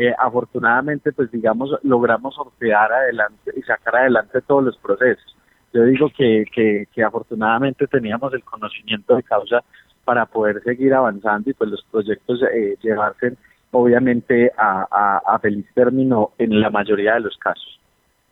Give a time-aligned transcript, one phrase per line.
[0.00, 5.36] Eh, afortunadamente, pues digamos, logramos sortear adelante y sacar adelante todos los procesos.
[5.74, 9.64] Yo digo que, que, afortunadamente teníamos el conocimiento de causa
[10.04, 13.36] para poder seguir avanzando y pues los proyectos eh, llevarse
[13.72, 17.80] obviamente a, a, feliz término en la mayoría de los casos.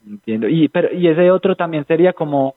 [0.07, 0.47] Entiendo.
[0.47, 2.55] Y, pero, y ese otro también sería como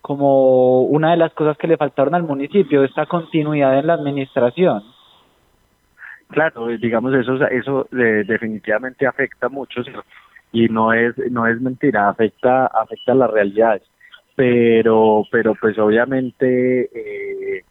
[0.00, 4.84] como una de las cosas que le faltaron al municipio, esta continuidad en la administración.
[6.34, 9.82] Claro, digamos eso eso definitivamente afecta mucho
[10.50, 13.82] y no es no es mentira, afecta afecta las realidades,
[14.34, 17.64] pero pero pues obviamente eh,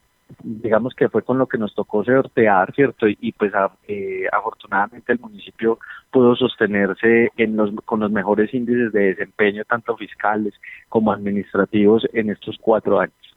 [0.43, 3.05] digamos que fue con lo que nos tocó sortear, ¿cierto?
[3.05, 3.51] Y, pues
[3.89, 5.77] eh, afortunadamente el municipio
[6.09, 10.53] pudo sostenerse en los, con los mejores índices de desempeño, tanto fiscales
[10.87, 13.35] como administrativos, en estos cuatro años.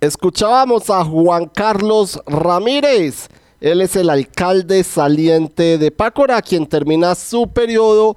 [0.00, 3.28] Escuchábamos a Juan Carlos Ramírez.
[3.60, 8.16] Él es el alcalde saliente de Pácora, quien termina su periodo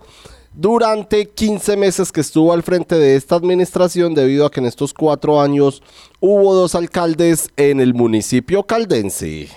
[0.53, 4.93] durante 15 meses que estuvo al frente de esta administración debido a que en estos
[4.93, 5.81] cuatro años
[6.19, 9.47] hubo dos alcaldes en el municipio caldense.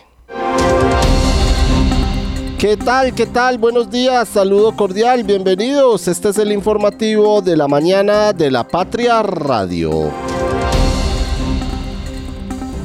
[2.59, 3.13] ¿Qué tal?
[3.13, 3.59] ¿Qué tal?
[3.59, 6.07] Buenos días, saludo cordial, bienvenidos.
[6.07, 10.13] Este es el informativo de la mañana de la Patria Radio.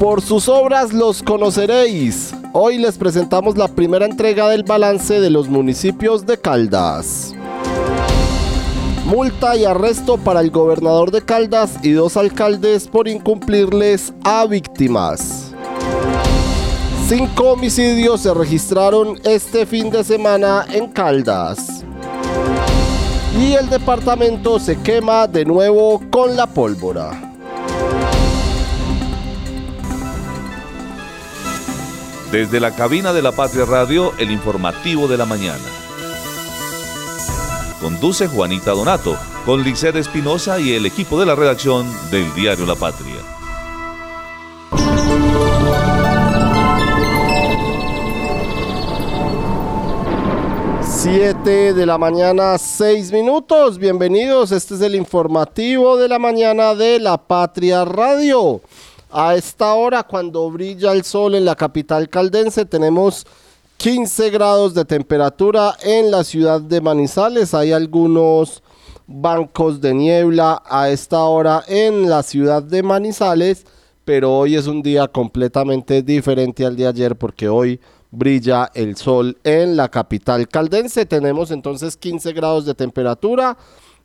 [0.00, 2.34] Por sus obras los conoceréis.
[2.54, 7.34] Hoy les presentamos la primera entrega del balance de los municipios de Caldas.
[9.04, 15.52] Multa y arresto para el gobernador de Caldas y dos alcaldes por incumplirles a víctimas.
[17.06, 21.84] Cinco homicidios se registraron este fin de semana en Caldas.
[23.38, 27.27] Y el departamento se quema de nuevo con la pólvora.
[32.30, 35.64] Desde la cabina de la Patria Radio, el informativo de la mañana.
[37.80, 39.16] Conduce Juanita Donato,
[39.46, 43.14] con Liced Espinosa y el equipo de la redacción del diario La Patria.
[50.82, 53.78] Siete de la mañana, seis minutos.
[53.78, 54.52] Bienvenidos.
[54.52, 58.60] Este es el informativo de la mañana de La Patria Radio.
[59.10, 63.26] A esta hora, cuando brilla el sol en la capital caldense, tenemos
[63.78, 67.54] 15 grados de temperatura en la ciudad de Manizales.
[67.54, 68.62] Hay algunos
[69.06, 73.64] bancos de niebla a esta hora en la ciudad de Manizales,
[74.04, 77.80] pero hoy es un día completamente diferente al de ayer porque hoy
[78.10, 81.06] brilla el sol en la capital caldense.
[81.06, 83.56] Tenemos entonces 15 grados de temperatura.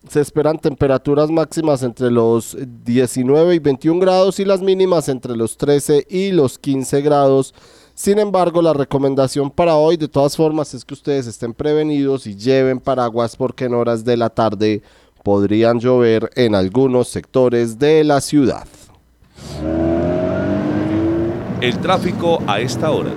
[0.07, 5.57] Se esperan temperaturas máximas entre los 19 y 21 grados y las mínimas entre los
[5.57, 7.53] 13 y los 15 grados
[7.95, 12.35] sin embargo, la recomendación para hoy, de todas formas, es que ustedes estén prevenidos y
[12.35, 14.81] lleven paraguas porque en horas de la tarde
[15.23, 18.67] podrían llover en algunos sectores de la ciudad.
[21.61, 23.11] El tráfico a esta hora.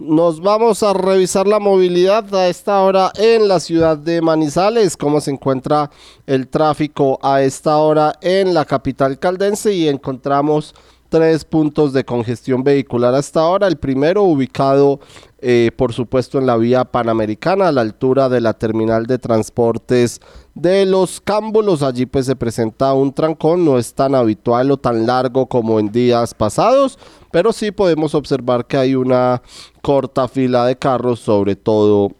[0.00, 5.20] Nos vamos a revisar la movilidad a esta hora en la ciudad de Manizales, cómo
[5.20, 5.90] se encuentra
[6.24, 10.74] el tráfico a esta hora en la capital caldense y encontramos
[11.10, 13.66] tres puntos de congestión vehicular hasta ahora.
[13.66, 15.00] El primero ubicado,
[15.40, 20.20] eh, por supuesto, en la vía panamericana, a la altura de la terminal de transportes
[20.54, 21.82] de los Cámbulos.
[21.82, 25.92] Allí pues se presenta un trancón, no es tan habitual o tan largo como en
[25.92, 26.98] días pasados,
[27.30, 29.42] pero sí podemos observar que hay una
[29.82, 32.12] corta fila de carros, sobre todo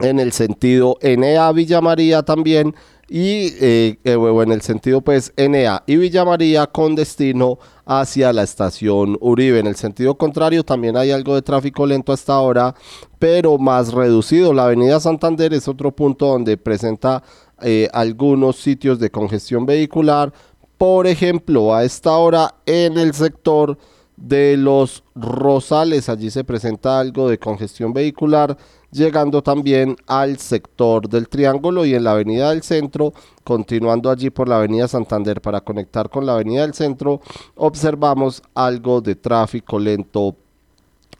[0.00, 2.74] en el sentido NA Villa María también
[3.08, 7.58] y eh, eh, en el sentido pues NA y Villa María con destino
[7.88, 9.58] hacia la estación Uribe.
[9.58, 12.74] En el sentido contrario también hay algo de tráfico lento hasta ahora,
[13.18, 14.52] pero más reducido.
[14.52, 17.22] La avenida Santander es otro punto donde presenta
[17.62, 20.32] eh, algunos sitios de congestión vehicular.
[20.76, 23.78] Por ejemplo, a esta hora en el sector
[24.16, 28.56] de los Rosales, allí se presenta algo de congestión vehicular
[28.90, 33.12] llegando también al sector del Triángulo y en la Avenida del Centro,
[33.44, 35.40] continuando allí por la Avenida Santander.
[35.40, 37.20] Para conectar con la Avenida del Centro,
[37.54, 40.36] observamos algo de tráfico lento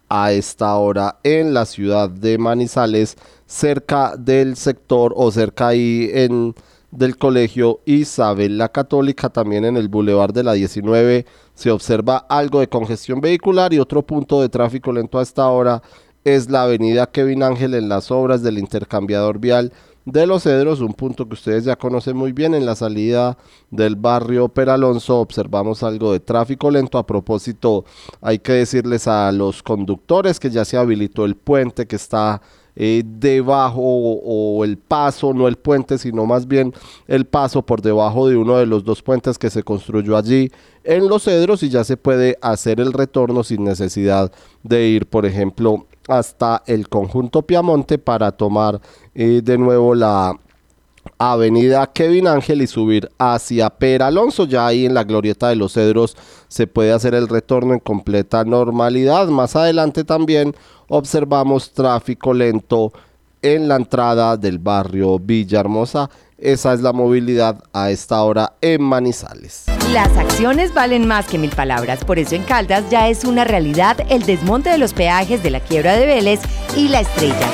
[0.09, 3.17] a esta hora en la ciudad de Manizales,
[3.47, 6.55] cerca del sector o cerca ahí en
[6.91, 12.61] del colegio Isabel la Católica, también en el Boulevard de la 19 se observa algo
[12.61, 15.83] de congestión vehicular y otro punto de tráfico lento a esta hora
[16.35, 19.73] es la avenida Kevin Ángel en las obras del intercambiador vial
[20.05, 23.37] de Los Cedros, un punto que ustedes ya conocen muy bien en la salida
[23.71, 25.21] del barrio Peralonso.
[25.21, 26.97] Observamos algo de tráfico lento.
[26.97, 27.85] A propósito,
[28.23, 32.41] hay que decirles a los conductores que ya se habilitó el puente que está
[32.75, 36.73] eh, debajo o, el paso, no el puente, sino más bien
[37.07, 40.51] el paso por debajo de uno de los dos puentes que se construyó allí
[40.85, 44.33] en Los Cedros y ya se puede hacer el retorno sin necesidad
[44.63, 48.81] de ir, por ejemplo, hasta el conjunto Piamonte para tomar
[49.15, 50.39] eh, de nuevo la
[51.19, 54.45] avenida Kevin Ángel y subir hacia Peralonso.
[54.45, 56.17] Ya ahí en la glorieta de los cedros
[56.49, 59.29] se puede hacer el retorno en completa normalidad.
[59.29, 60.55] Más adelante también
[60.89, 62.93] observamos tráfico lento
[63.43, 66.11] en la entrada del barrio Villahermosa.
[66.39, 69.65] Esa es la movilidad a esta hora en Manizales.
[69.93, 73.97] Las acciones valen más que mil palabras, por eso en Caldas ya es una realidad
[74.09, 76.41] el desmonte de los peajes de la quiebra de Vélez
[76.77, 77.49] y la estrella.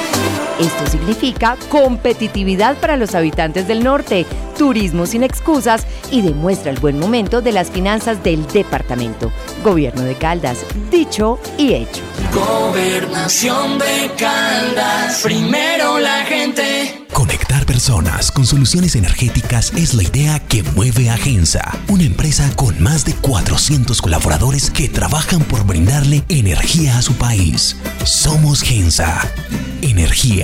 [0.61, 4.25] Esto significa competitividad para los habitantes del norte,
[4.57, 9.33] turismo sin excusas y demuestra el buen momento de las finanzas del departamento.
[9.65, 10.59] Gobierno de Caldas,
[10.91, 12.03] dicho y hecho.
[12.33, 17.05] Gobernación de Caldas, primero la gente.
[17.13, 22.81] Conectar personas con soluciones energéticas es la idea que mueve a Gensa, una empresa con
[22.83, 27.77] más de 400 colaboradores que trabajan por brindarle energía a su país.
[28.05, 29.21] Somos Gensa,
[29.81, 30.44] energía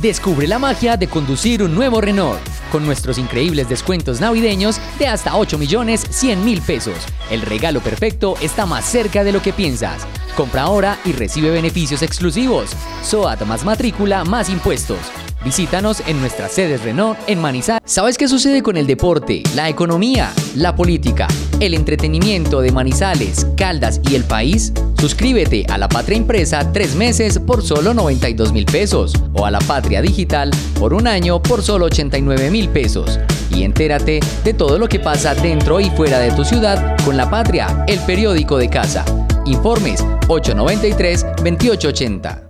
[0.00, 2.38] Descubre la magia de conducir un nuevo Renault
[2.70, 6.94] con nuestros increíbles descuentos navideños de hasta 8 millones 100 mil pesos.
[7.32, 10.06] El regalo perfecto está más cerca de lo que piensas.
[10.36, 12.70] Compra ahora y recibe beneficios exclusivos.
[13.02, 15.00] SOAT más matrícula más impuestos.
[15.44, 17.80] Visítanos en nuestras sedes Renault en Manizales.
[17.84, 21.26] ¿Sabes qué sucede con el deporte, la economía, la política,
[21.58, 24.72] el entretenimiento de Manizales, Caldas y el país?
[25.00, 29.60] Suscríbete a La Patria Impresa tres meses por solo 92 mil pesos o a La
[29.60, 33.18] Patria Digital por un año por solo 89 mil pesos.
[33.50, 37.30] Y entérate de todo lo que pasa dentro y fuera de tu ciudad con La
[37.30, 39.06] Patria, el periódico de casa.
[39.46, 42.42] Informes 893-2880.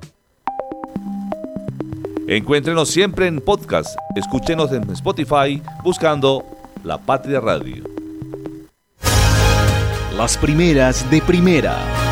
[2.26, 3.96] Encuéntrenos siempre en podcast.
[4.16, 6.44] Escúchenos en Spotify buscando
[6.82, 7.84] La Patria Radio.
[10.16, 12.07] Las primeras de primera.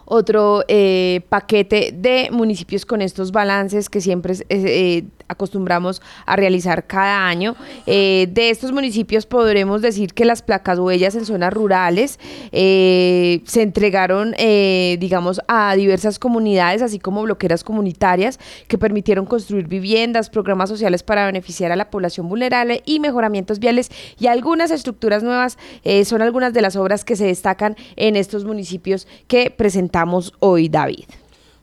[0.05, 4.36] otro eh, paquete de municipios con estos balances que siempre
[5.27, 7.55] acostumbramos a realizar cada año.
[7.86, 12.20] Eh, de estos municipios podremos decir que las placas huellas en zonas rurales
[12.51, 19.67] eh, se entregaron, eh, digamos, a diversas comunidades, así como bloqueras comunitarias que permitieron construir
[19.67, 23.89] viviendas, programas sociales para beneficiar a la población vulnerable y mejoramientos viales
[24.20, 25.58] y algunas estructuras nuevas
[26.05, 31.05] son algunas de las obras que se destacan en estos municipios que presentamos hoy, David.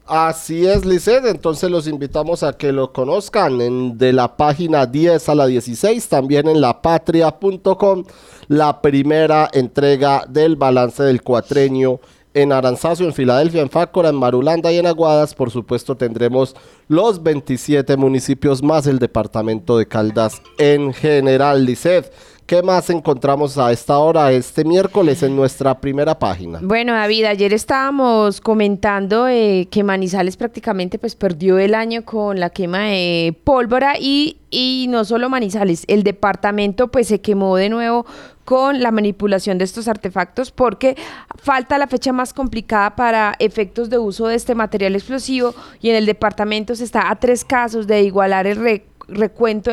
[0.06, 1.25] Así es, Lisset.
[1.26, 6.09] Entonces los invitamos a que lo conozcan en, de la página 10 a la 16,
[6.09, 8.04] también en lapatria.com,
[8.49, 12.00] la primera entrega del balance del cuatreño
[12.35, 15.35] en Aranzazo, en Filadelfia, en Fácora, en Marulanda y en Aguadas.
[15.35, 16.56] Por supuesto, tendremos
[16.88, 22.12] los 27 municipios más el departamento de Caldas en general, Lisset.
[22.52, 26.59] ¿Qué más encontramos a esta hora, este miércoles, en nuestra primera página?
[26.61, 32.50] Bueno, David, ayer estábamos comentando eh, que Manizales prácticamente pues perdió el año con la
[32.50, 38.04] quema de pólvora y, y no solo Manizales, el departamento pues se quemó de nuevo
[38.44, 40.94] con la manipulación de estos artefactos porque
[41.38, 45.97] falta la fecha más complicada para efectos de uso de este material explosivo y en
[45.97, 49.71] el departamento se está a tres casos de igualar el recuento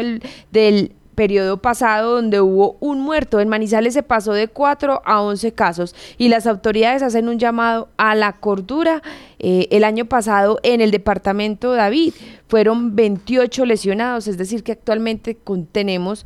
[0.50, 3.42] del periodo pasado donde hubo un muerto.
[3.42, 7.90] En Manizales se pasó de 4 a 11 casos y las autoridades hacen un llamado
[7.98, 9.04] a la cordura.
[9.38, 12.14] Eh, el año pasado en el departamento David
[12.48, 15.38] fueron 28 lesionados, es decir que actualmente
[15.74, 16.26] tenemos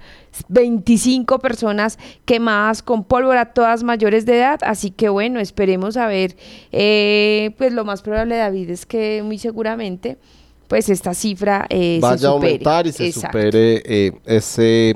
[0.50, 6.36] 25 personas quemadas con pólvora, todas mayores de edad, así que bueno, esperemos a ver,
[6.72, 10.20] eh, pues lo más probable David es que muy seguramente
[10.74, 14.96] pues esta cifra eh, vaya se a aumentar y se supere eh, ese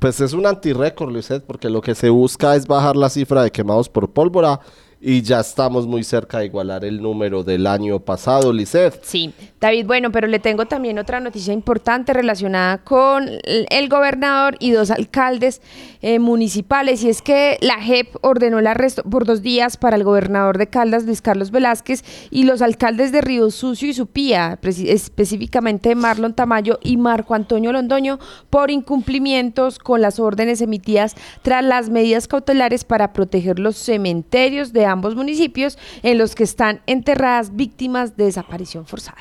[0.00, 3.52] pues es un antirécord, Luiset, porque lo que se busca es bajar la cifra de
[3.52, 4.58] quemados por pólvora
[5.02, 9.02] y ya estamos muy cerca de igualar el número del año pasado, Lisset.
[9.02, 14.72] Sí, David, bueno, pero le tengo también otra noticia importante relacionada con el gobernador y
[14.72, 15.62] dos alcaldes
[16.02, 20.04] eh, municipales, y es que la JEP ordenó el arresto por dos días para el
[20.04, 25.94] gobernador de Caldas, Luis Carlos Velázquez, y los alcaldes de Río Sucio y Supía, específicamente
[25.94, 28.18] Marlon Tamayo y Marco Antonio Londoño,
[28.50, 34.89] por incumplimientos con las órdenes emitidas tras las medidas cautelares para proteger los cementerios de
[34.90, 39.18] ambos municipios en los que están enterradas víctimas de desaparición forzada.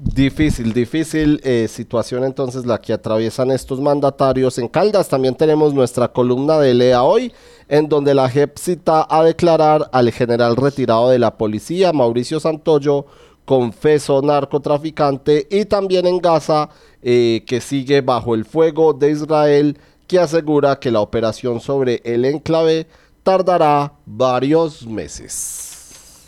[0.00, 4.56] Difícil, difícil eh, situación entonces la que atraviesan estos mandatarios.
[4.58, 7.32] En Caldas también tenemos nuestra columna de Lea hoy,
[7.68, 13.06] en donde la JEP cita a declarar al general retirado de la policía, Mauricio Santoyo,
[13.44, 16.68] confeso narcotraficante, y también en Gaza,
[17.02, 22.24] eh, que sigue bajo el fuego de Israel, que asegura que la operación sobre el
[22.24, 22.86] enclave
[23.28, 26.24] tardará varios meses.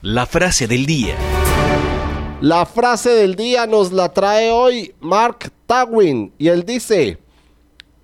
[0.00, 1.14] La frase del día.
[2.40, 7.18] La frase del día nos la trae hoy Mark Tawin y él dice,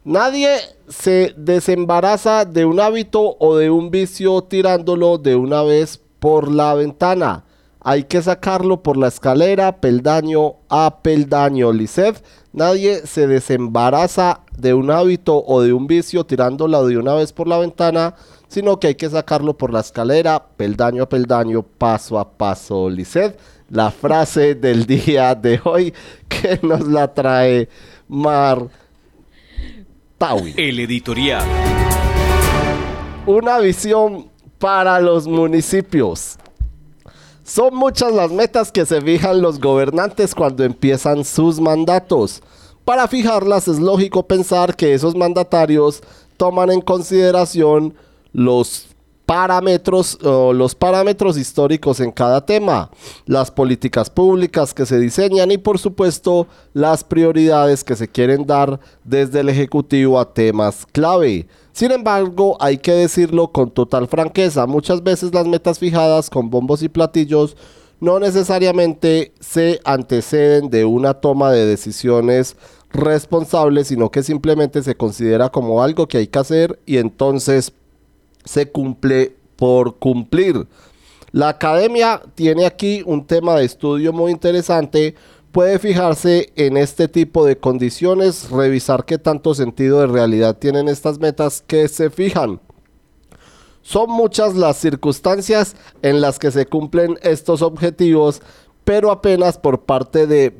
[0.05, 0.55] nadie
[0.87, 6.75] se desembaraza de un hábito o de un vicio tirándolo de una vez por la
[6.75, 7.46] ventana.
[7.89, 11.73] Hay que sacarlo por la escalera, peldaño a peldaño.
[11.73, 12.21] Lisset,
[12.53, 17.47] nadie se desembaraza de un hábito o de un vicio tirándolo de una vez por
[17.47, 18.17] la ventana,
[18.49, 22.91] sino que hay que sacarlo por la escalera, peldaño a peldaño, paso a paso.
[22.91, 23.39] Lisset,
[23.71, 25.95] la frase del día de hoy
[26.29, 27.69] que nos la trae
[28.09, 28.67] Mar
[30.19, 30.55] Tawi.
[30.57, 31.45] El editorial.
[33.27, 34.29] Una visión
[34.59, 36.37] para los municipios.
[37.47, 42.43] Son muchas las metas que se fijan los gobernantes cuando empiezan sus mandatos.
[42.85, 46.03] Para fijarlas es lógico pensar que esos mandatarios
[46.37, 47.95] toman en consideración
[48.33, 48.86] los
[49.27, 52.91] parámetros o los parámetros históricos en cada tema,
[53.27, 58.79] las políticas públicas que se diseñan y por supuesto las prioridades que se quieren dar
[59.05, 61.47] desde el ejecutivo a temas clave.
[61.73, 66.83] Sin embargo, hay que decirlo con total franqueza, muchas veces las metas fijadas con bombos
[66.83, 67.57] y platillos
[67.99, 72.57] no necesariamente se anteceden de una toma de decisiones
[72.91, 77.73] responsables, sino que simplemente se considera como algo que hay que hacer y entonces
[78.47, 80.67] se cumple por cumplir.
[81.33, 85.15] La academia tiene aquí un tema de estudio muy interesante.
[85.53, 91.19] Puede fijarse en este tipo de condiciones, revisar qué tanto sentido de realidad tienen estas
[91.19, 92.61] metas que se fijan.
[93.83, 98.43] Son muchas las circunstancias en las que se cumplen estos objetivos,
[98.85, 100.55] pero apenas por parte de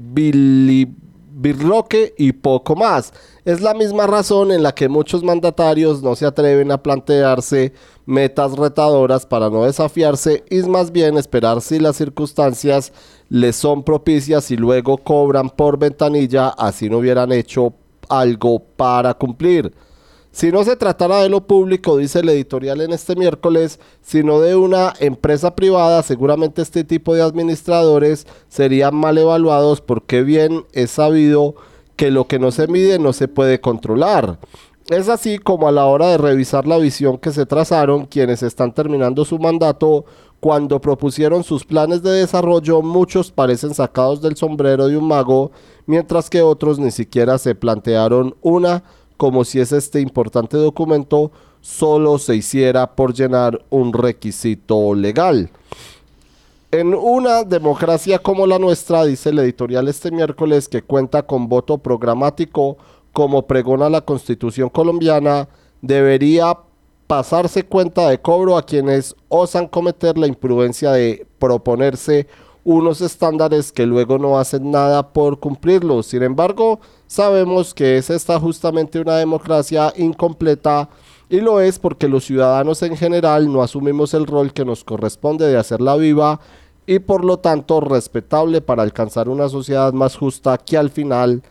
[1.37, 3.13] birroque y poco más.
[3.47, 7.73] Es la misma razón en la que muchos mandatarios no se atreven a plantearse
[8.05, 12.93] metas retadoras para no desafiarse y más bien esperar si las circunstancias
[13.29, 17.73] les son propicias y luego cobran por ventanilla así no hubieran hecho
[18.09, 19.73] algo para cumplir.
[20.33, 24.57] Si no se tratara de lo público, dice el editorial en este miércoles, sino de
[24.57, 31.55] una empresa privada, seguramente este tipo de administradores serían mal evaluados porque bien es sabido
[31.97, 34.39] que lo que no se mide no se puede controlar.
[34.89, 38.73] Es así como a la hora de revisar la visión que se trazaron quienes están
[38.73, 40.05] terminando su mandato,
[40.39, 45.51] cuando propusieron sus planes de desarrollo, muchos parecen sacados del sombrero de un mago,
[45.87, 48.85] mientras que otros ni siquiera se plantearon una
[49.17, 55.51] como si es este importante documento solo se hiciera por llenar un requisito legal.
[56.73, 61.79] En una democracia como la nuestra, dice el editorial este miércoles, que cuenta con voto
[61.79, 62.77] programático
[63.13, 65.49] como pregona la constitución colombiana,
[65.81, 66.59] debería
[67.07, 72.27] pasarse cuenta de cobro a quienes osan cometer la imprudencia de proponerse
[72.65, 76.07] unos estándares que luego no hacen nada por cumplirlos.
[76.07, 80.89] Sin embargo, sabemos que es esta justamente una democracia incompleta
[81.29, 85.47] y lo es porque los ciudadanos en general no asumimos el rol que nos corresponde
[85.47, 86.41] de hacerla viva
[86.87, 91.43] y por lo tanto respetable para alcanzar una sociedad más justa que al final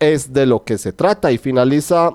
[0.00, 1.30] es de lo que se trata.
[1.30, 2.10] Y finaliza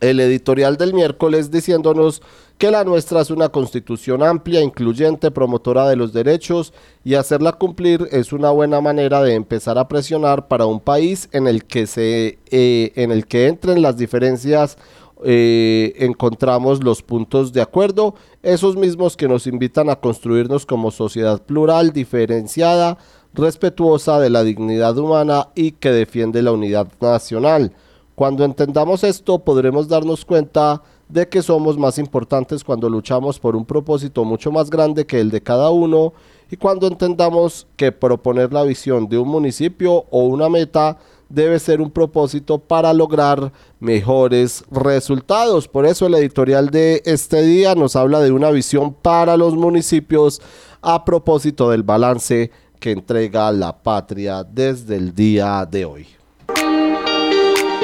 [0.00, 2.22] el editorial del miércoles diciéndonos
[2.56, 6.72] que la nuestra es una constitución amplia, incluyente, promotora de los derechos
[7.04, 11.46] y hacerla cumplir es una buena manera de empezar a presionar para un país en
[11.46, 14.76] el que se eh, en el que entren las diferencias
[15.24, 21.42] eh, encontramos los puntos de acuerdo, esos mismos que nos invitan a construirnos como sociedad
[21.42, 22.98] plural, diferenciada,
[23.34, 27.72] respetuosa de la dignidad humana y que defiende la unidad nacional.
[28.14, 33.64] Cuando entendamos esto podremos darnos cuenta de que somos más importantes cuando luchamos por un
[33.64, 36.12] propósito mucho más grande que el de cada uno
[36.50, 40.98] y cuando entendamos que proponer la visión de un municipio o una meta
[41.30, 45.66] debe ser un propósito para lograr mejores resultados.
[45.66, 50.42] Por eso el editorial de este día nos habla de una visión para los municipios
[50.82, 56.19] a propósito del balance que entrega la patria desde el día de hoy.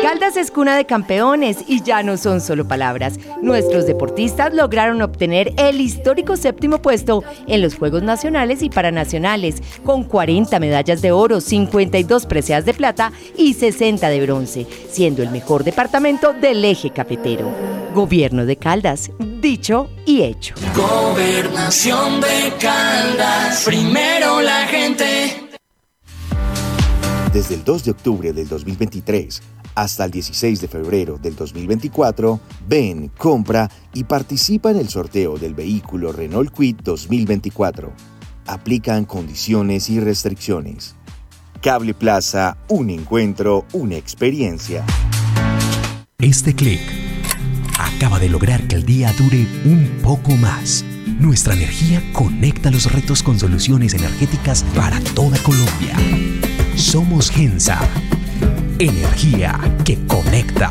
[0.06, 3.18] Caldas es cuna de campeones y ya no son solo palabras.
[3.42, 10.04] Nuestros deportistas lograron obtener el histórico séptimo puesto en los Juegos Nacionales y Paranacionales, con
[10.04, 15.64] 40 medallas de oro, 52 preseas de plata y 60 de bronce, siendo el mejor
[15.64, 17.50] departamento del eje cafetero.
[17.92, 20.54] Gobierno de Caldas, dicho y hecho.
[20.76, 25.48] Gobernación de Caldas, primero la gente.
[27.32, 29.42] Desde el 2 de octubre del 2023
[29.76, 35.54] hasta el 16 de febrero del 2024, ven, compra y participa en el sorteo del
[35.54, 37.92] vehículo Renault Quid 2024.
[38.46, 40.96] Aplican condiciones y restricciones.
[41.60, 44.84] Cable Plaza, un encuentro, una experiencia.
[46.18, 46.80] Este clic
[47.78, 50.84] acaba de lograr que el día dure un poco más.
[51.20, 55.96] Nuestra energía conecta los retos con soluciones energéticas para toda Colombia.
[56.76, 57.80] Somos Gensa
[58.78, 60.70] Energía que conecta.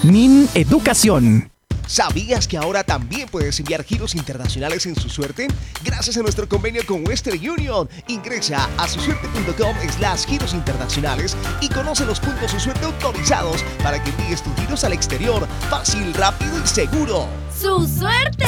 [0.03, 1.51] Min Educación.
[1.85, 5.47] ¿Sabías que ahora también puedes enviar giros internacionales en su suerte?
[5.83, 7.87] Gracias a nuestro convenio con Western Union.
[8.07, 14.09] Ingresa a susuerte.com slash giros internacionales y conoce los puntos su suerte autorizados para que
[14.09, 15.47] envíes tus giros al exterior.
[15.69, 17.27] Fácil, rápido y seguro.
[17.55, 18.47] ¡Su suerte!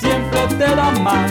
[0.00, 1.30] Siempre te da más.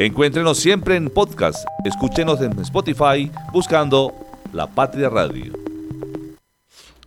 [0.00, 1.66] Encuéntrenos siempre en podcast.
[1.84, 4.14] Escúchenos en Spotify buscando
[4.52, 5.54] La Patria Radio.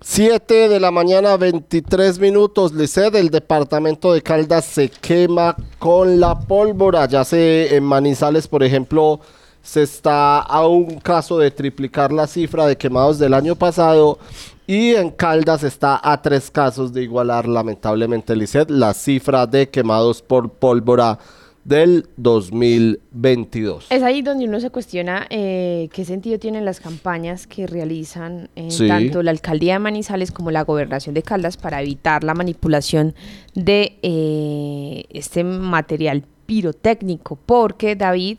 [0.01, 2.73] 7 de la mañana, 23 minutos.
[2.73, 7.05] Liced, el departamento de Caldas se quema con la pólvora.
[7.05, 9.21] Ya sé, en Manizales, por ejemplo,
[9.63, 14.19] se está a un caso de triplicar la cifra de quemados del año pasado.
[14.67, 20.21] Y en Caldas está a tres casos de igualar, lamentablemente, Liced, la cifra de quemados
[20.21, 21.17] por pólvora
[21.63, 23.87] del 2022.
[23.89, 28.71] Es ahí donde uno se cuestiona eh, qué sentido tienen las campañas que realizan eh,
[28.71, 28.87] Sí.
[28.87, 33.13] tanto la alcaldía de Manizales como la gobernación de Caldas para evitar la manipulación
[33.53, 38.37] de eh, este material pirotécnico, porque David,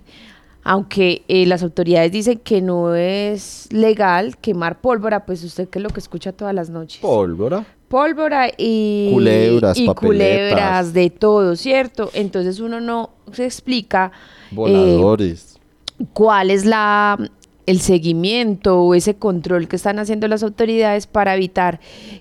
[0.64, 5.82] aunque eh, las autoridades dicen que no es legal quemar pólvora, pues usted que es
[5.82, 7.00] lo que escucha todas las noches.
[7.00, 7.64] Pólvora.
[7.92, 12.10] Pólvora y Culebras, y culebras, de todo, ¿cierto?
[12.14, 14.12] Entonces uno no se explica
[14.50, 15.58] eh, Voladores.
[16.14, 17.18] cuál es la
[17.66, 21.80] el seguimiento o ese control que están haciendo las autoridades para evitar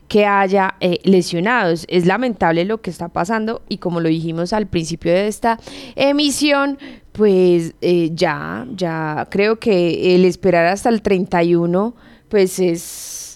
[0.09, 1.85] que haya eh, lesionados.
[1.87, 5.57] Es lamentable lo que está pasando y como lo dijimos al principio de esta
[5.95, 6.79] emisión,
[7.13, 11.95] pues eh, ya, ya creo que el esperar hasta el 31,
[12.27, 13.30] pues es...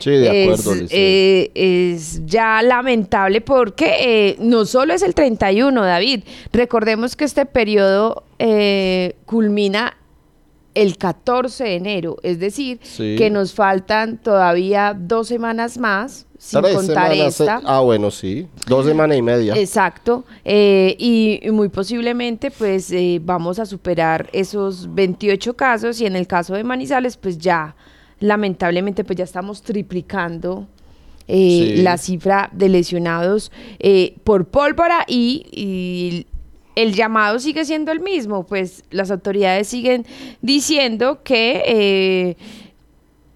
[0.00, 3.94] Sí, de acuerdo, es, eh, es ya lamentable porque
[4.30, 6.24] eh, no solo es el 31, David.
[6.52, 9.96] Recordemos que este periodo eh, culmina
[10.74, 13.16] el 14 de enero, es decir, Sí.
[13.18, 17.60] que nos faltan todavía dos semanas más, sin Tres contar semanas, eh, esta.
[17.64, 18.46] Ah, bueno, sí.
[18.68, 19.54] Dos semanas y media.
[19.56, 26.06] Exacto, eh, y, y muy posiblemente pues eh, vamos a superar esos 28 casos y
[26.06, 27.74] en el caso de Manizales pues ya
[28.20, 30.66] lamentablemente pues ya estamos triplicando
[31.28, 31.82] eh, Sí.
[31.82, 36.26] la cifra de lesionados eh, por pólvora y, y
[36.76, 40.06] el llamado sigue siendo el mismo, pues las autoridades siguen
[40.42, 41.62] diciendo que...
[41.66, 42.36] eh,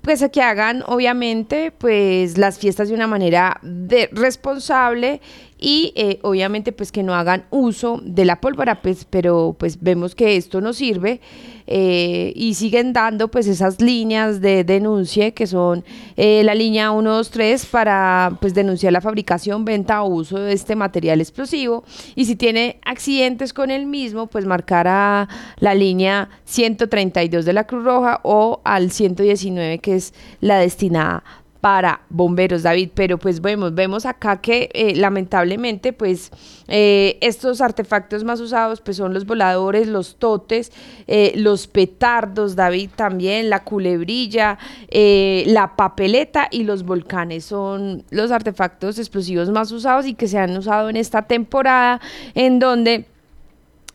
[0.03, 5.23] pues a que hagan obviamente pues las fiestas de una manera de- responsable
[5.65, 10.15] y eh, obviamente pues que no hagan uso de la pólvora pues pero pues vemos
[10.15, 11.23] que esto no sirve
[11.67, 15.83] eh, y siguen dando pues esas líneas de denuncia que son
[16.19, 21.23] eh, la línea 123 para pues denunciar la fabricación, venta o uso de este material
[21.23, 21.85] explosivo.
[22.15, 27.65] Y si tiene accidentes con el mismo pues marcar a la línea 132 de la
[27.65, 31.25] Cruz Roja o al 119 que es la destinada
[31.65, 36.31] para bomberos, David, pero pues vemos, vemos acá que eh, lamentablemente pues
[36.69, 40.73] eh, estos artefactos más usados pues son los voladores, los totes,
[41.07, 44.59] eh, los petardos, David también, la culebrilla,
[44.91, 47.47] la papeleta y los volcanes.
[47.47, 51.99] Son los artefactos explosivos más usados y que se han usado en esta temporada
[52.35, 53.07] en donde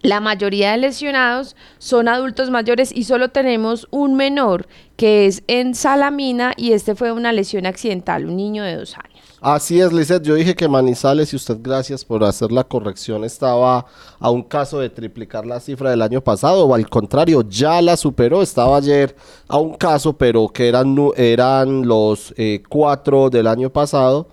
[0.02, 5.76] la mayoría de lesionados son adultos mayores y solo tenemos un menor que es en
[5.76, 9.20] Salamina y este fue una lesión accidental, un niño de dos años.
[9.42, 10.24] Así es, Lizeth.
[10.24, 13.86] Yo dije que Manizales, y usted gracias por hacer la corrección, estaba
[14.20, 17.96] a un caso de triplicar la cifra del año pasado, o al contrario, ya la
[17.96, 18.42] superó.
[18.42, 19.16] Estaba ayer
[19.48, 24.28] a un caso, pero que eran, eran los eh, cuatro del año pasado.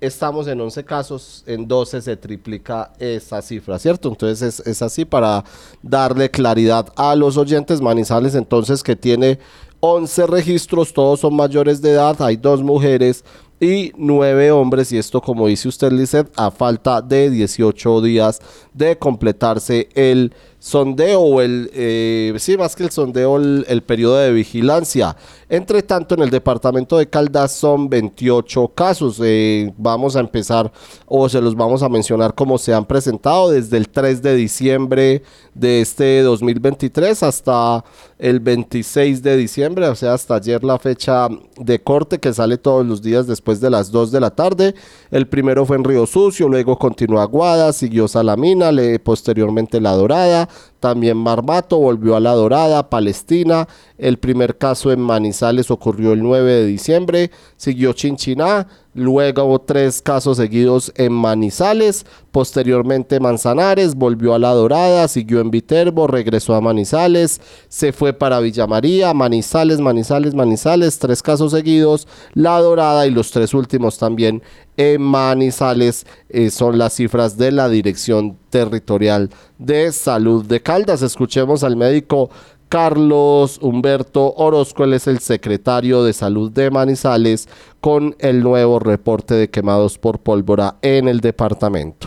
[0.00, 4.08] Estamos en 11 casos, en 12 se triplica esa cifra, ¿cierto?
[4.08, 5.44] Entonces es, es así para
[5.82, 7.80] darle claridad a los oyentes.
[7.80, 9.38] Manizales entonces que tiene
[9.80, 13.24] 11 registros, todos son mayores de edad, hay dos mujeres
[13.60, 18.40] y nueve hombres, y esto como dice usted, Lizeth, a falta de 18 días
[18.72, 24.30] de completarse el sondeo o el, eh, sí, más que el sondeo, el, periodo de
[24.30, 25.16] vigilancia.
[25.48, 29.20] Entre tanto, en el departamento de Caldas son 28 casos.
[29.24, 30.70] Eh, vamos a empezar
[31.06, 35.22] o se los vamos a mencionar como se han presentado desde el 3 de diciembre
[35.54, 37.82] de este 2023 hasta
[38.18, 42.84] el 26 de diciembre, o sea, hasta ayer la fecha de corte que sale todos
[42.86, 44.74] los días después de las 2 de la tarde.
[45.10, 50.49] El primero fue en Río Sucio, luego continuó Aguada, siguió Salamina, le, posteriormente La Dorada,
[50.80, 53.68] también Marmato, volvió a La Dorada, Palestina.
[53.98, 60.38] El primer caso en Manizales ocurrió el 9 de diciembre, siguió Chinchiná, Luego tres casos
[60.38, 67.40] seguidos en Manizales, posteriormente Manzanares, volvió a La Dorada, siguió en Viterbo, regresó a Manizales,
[67.68, 73.30] se fue para Villa María, Manizales, Manizales, Manizales, tres casos seguidos, La Dorada y los
[73.30, 74.42] tres últimos también
[74.76, 81.02] en Manizales eh, son las cifras de la Dirección Territorial de Salud de Caldas.
[81.02, 82.30] Escuchemos al médico
[82.70, 87.48] Carlos Humberto Orozco, él es el secretario de Salud de Manizales,
[87.80, 92.06] con el nuevo reporte de quemados por pólvora en el departamento.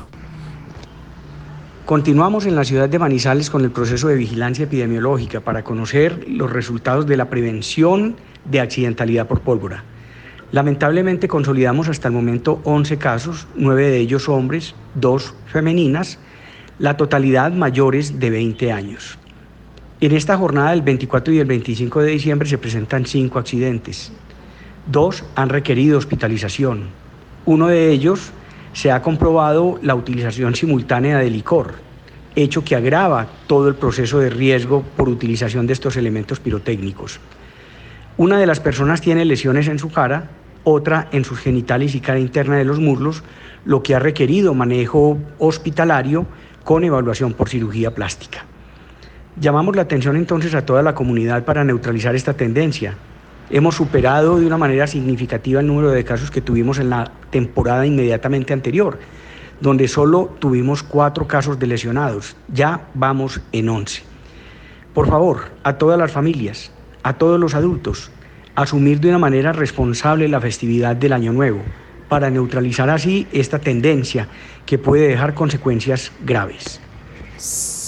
[1.86, 6.50] Continuamos en la ciudad de Manizales con el proceso de vigilancia epidemiológica para conocer los
[6.50, 9.84] resultados de la prevención de accidentalidad por pólvora.
[10.54, 16.20] Lamentablemente consolidamos hasta el momento 11 casos, 9 de ellos hombres, 2 femeninas,
[16.80, 19.20] la totalidad mayores de 20 años.
[20.04, 24.12] En esta jornada del 24 y el 25 de diciembre se presentan cinco accidentes.
[24.86, 26.88] Dos han requerido hospitalización.
[27.46, 28.34] Uno de ellos
[28.74, 31.76] se ha comprobado la utilización simultánea de licor,
[32.36, 37.22] hecho que agrava todo el proceso de riesgo por utilización de estos elementos pirotécnicos.
[38.18, 40.32] Una de las personas tiene lesiones en su cara,
[40.66, 43.24] otra en sus genitales y cara interna de los muslos,
[43.64, 46.26] lo que ha requerido manejo hospitalario
[46.66, 48.48] con evaluación por cirugía plástica.
[49.36, 52.94] Llamamos la atención entonces a toda la comunidad para neutralizar esta tendencia.
[53.50, 57.84] Hemos superado de una manera significativa el número de casos que tuvimos en la temporada
[57.86, 59.00] inmediatamente anterior,
[59.60, 62.36] donde solo tuvimos cuatro casos de lesionados.
[62.48, 64.04] Ya vamos en once.
[64.94, 68.12] Por favor, a todas las familias, a todos los adultos,
[68.54, 71.64] asumir de una manera responsable la festividad del Año Nuevo,
[72.08, 74.28] para neutralizar así esta tendencia
[74.68, 76.80] que puede dejar consecuencias graves.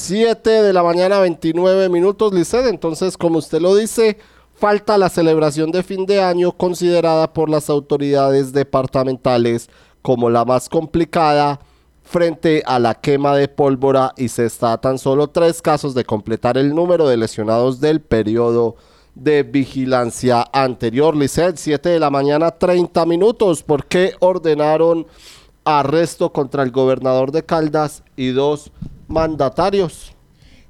[0.06, 2.68] 7 de la mañana, 29 minutos, Lisset.
[2.68, 4.20] Entonces, como usted lo dice,
[4.54, 9.68] falta la celebración de fin de año considerada por las autoridades departamentales
[10.04, 11.60] como la más complicada
[12.04, 16.56] frente a la quema de pólvora y se está tan solo tres casos de completar
[16.60, 18.76] el número de lesionados del periodo
[19.16, 21.16] de vigilancia anterior.
[21.16, 23.64] Lisset, 7 de la mañana, 30 minutos.
[23.64, 25.08] ¿Por qué ordenaron
[25.64, 28.72] arresto contra el gobernador de Caldas y dos
[29.08, 30.16] mandatarios.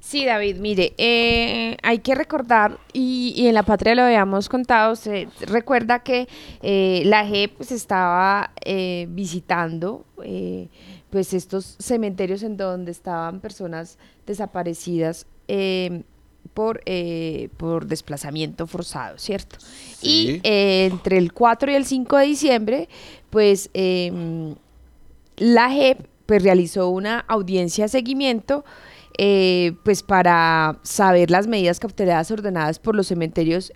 [0.06, 5.26] Sí, David, mire, eh, hay que recordar, y, en la patria lo habíamos contado, se
[5.40, 6.28] recuerda que
[6.62, 10.04] eh, la JEP pues, estaba eh, visitando
[11.10, 15.26] pues estos cementerios en donde estaban personas desaparecidas
[16.54, 16.82] por,
[17.56, 19.56] por desplazamiento forzado, ¿cierto?
[20.02, 22.88] Y entre el 4 y el 5 de diciembre,
[23.30, 24.54] pues em,
[25.36, 28.64] la JEP pues realizó una audiencia de seguimiento
[29.18, 33.72] eh, pues para saber las medidas cautelares ordenadas por los cementerios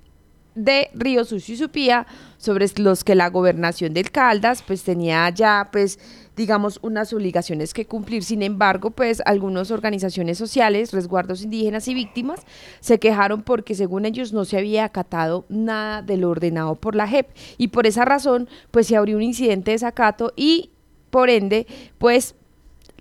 [0.54, 5.68] de Río Sucio y Supía sobre los que la gobernación del Caldas pues tenía ya
[5.72, 5.98] pues
[6.36, 8.24] digamos unas obligaciones que cumplir.
[8.24, 12.40] Sin embargo, pues algunas organizaciones sociales, resguardos indígenas y víctimas
[12.80, 17.06] se quejaron porque según ellos no se había acatado nada de lo ordenado por la
[17.06, 20.70] JEP y por esa razón pues se abrió un incidente de sacato y
[21.10, 21.66] por ende,
[21.98, 22.36] pues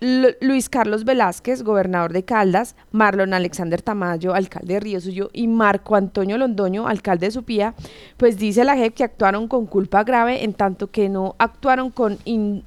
[0.02, 5.96] Luis Carlos Velázquez, gobernador de Caldas, Marlon Alexander Tamayo, alcalde de Río Suyo, y Marco
[5.96, 7.74] Antonio Londoño, alcalde de Supía,
[8.16, 12.18] pues dice la JEP que actuaron con culpa grave en tanto que no actuaron con
[12.24, 12.64] in,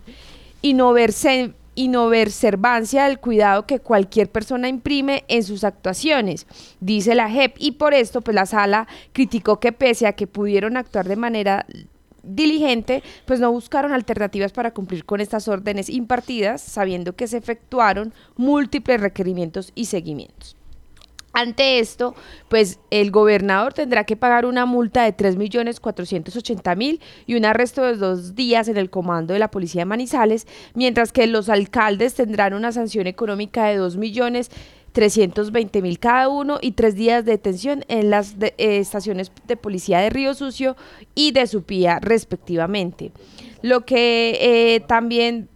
[1.74, 6.46] inoverservancia del cuidado que cualquier persona imprime en sus actuaciones,
[6.80, 10.76] dice la JEP, y por esto pues la sala criticó que pese a que pudieron
[10.76, 11.64] actuar de manera
[12.22, 18.12] diligente, pues no buscaron alternativas para cumplir con estas órdenes impartidas, sabiendo que se efectuaron
[18.36, 20.56] múltiples requerimientos y seguimientos.
[21.34, 22.14] Ante esto,
[22.48, 28.34] pues el gobernador tendrá que pagar una multa de 3.480.000 y un arresto de dos
[28.34, 32.70] días en el comando de la Policía de Manizales, mientras que los alcaldes tendrán una
[32.70, 34.50] sanción económica de 2 millones
[34.92, 40.00] 320 mil cada uno y tres días de detención en las eh, estaciones de policía
[40.00, 40.76] de Río Sucio
[41.14, 43.12] y de Supía respectivamente.
[43.62, 45.48] Lo que eh, también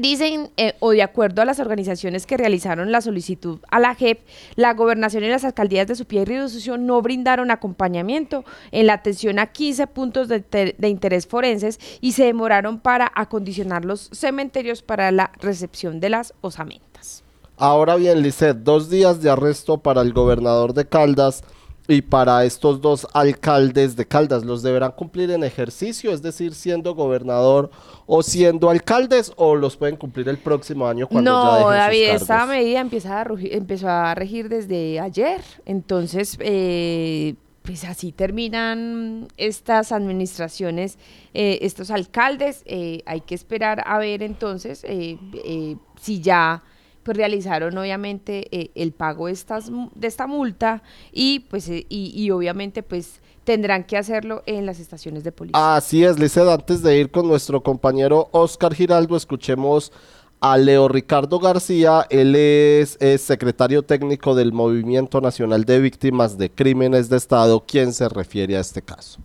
[0.00, 4.20] Dicen, eh, o de acuerdo a las organizaciones que realizaron la solicitud a la JEP,
[4.54, 8.94] la gobernación y las alcaldías de Supía y Río Sucio no brindaron acompañamiento en la
[8.94, 14.80] atención a 15 puntos de, de, interés forenses y se demoraron para acondicionar los cementerios
[14.80, 17.22] para la recepción de las osamentas.
[17.60, 21.44] Ahora bien, Lisset, dos días de arresto para el gobernador de Caldas
[21.88, 24.46] y para estos dos alcaldes de Caldas.
[24.46, 27.70] ¿Los deberán cumplir en ejercicio, es decir, siendo gobernador
[28.06, 32.12] o siendo alcaldes, o los pueden cumplir el próximo año cuando no, ya dejen David,
[32.12, 35.42] sus esta medida empieza a empezó a regir desde ayer.
[35.66, 40.98] Entonces, eh, pues así terminan estas administraciones,
[41.34, 42.62] eh, estos alcaldes.
[42.64, 46.62] Eh, hay que esperar a ver entonces eh, si ya
[47.02, 50.82] pues realizaron obviamente el pago de, estas, de esta multa
[51.12, 55.76] y pues y, y obviamente pues tendrán que hacerlo en las estaciones de policía.
[55.76, 59.92] Así es, Lizeth, antes de ir con nuestro compañero Oscar Giraldo, escuchemos
[60.40, 67.10] a Leo Ricardo García, él es, secretario técnico del Movimiento Nacional de Víctimas de Crímenes
[67.10, 69.20] de Estado, quien se refiere a este caso.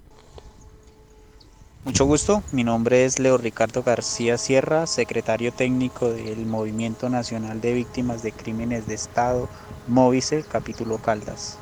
[1.86, 7.74] Mucho gusto, mi nombre es Leo Ricardo García Sierra, secretario técnico del Movimiento Nacional de
[7.74, 9.48] Víctimas de Crímenes de Estado,
[9.88, 11.60] Móvice, capítulo Caldas.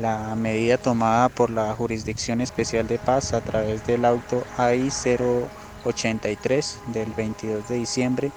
[0.00, 4.88] La medida tomada por la Jurisdicción Especial de Paz a través del auto AI
[5.84, 8.30] 083 del 22 de diciembre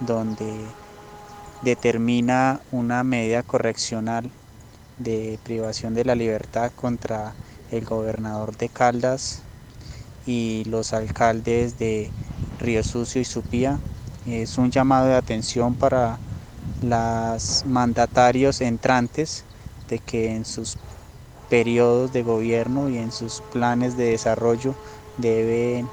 [0.00, 0.54] donde
[1.60, 4.30] determina una medida correccional
[4.96, 7.34] de privación de la libertad contra
[7.70, 9.42] el gobernador de Caldas
[10.26, 12.10] y los alcaldes de
[12.60, 13.78] Río Sucio y Supía.
[14.26, 16.18] Es un llamado de atención para
[16.82, 19.44] los mandatarios entrantes
[19.88, 20.76] de que en sus
[21.48, 24.74] periodos de gobierno y en sus planes de desarrollo
[25.16, 25.88] deben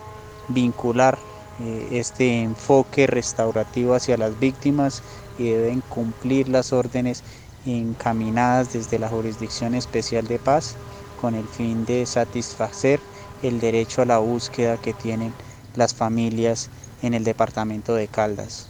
[0.47, 1.17] vincular
[1.61, 5.03] eh, este enfoque restaurativo hacia las víctimas
[5.37, 7.23] y deben cumplir las órdenes
[7.65, 10.75] encaminadas desde la Jurisdicción Especial de Paz
[11.21, 12.99] con el fin de satisfacer
[13.43, 15.33] el derecho a la búsqueda que tienen
[15.75, 16.69] las familias
[17.01, 18.69] en el departamento de Caldas.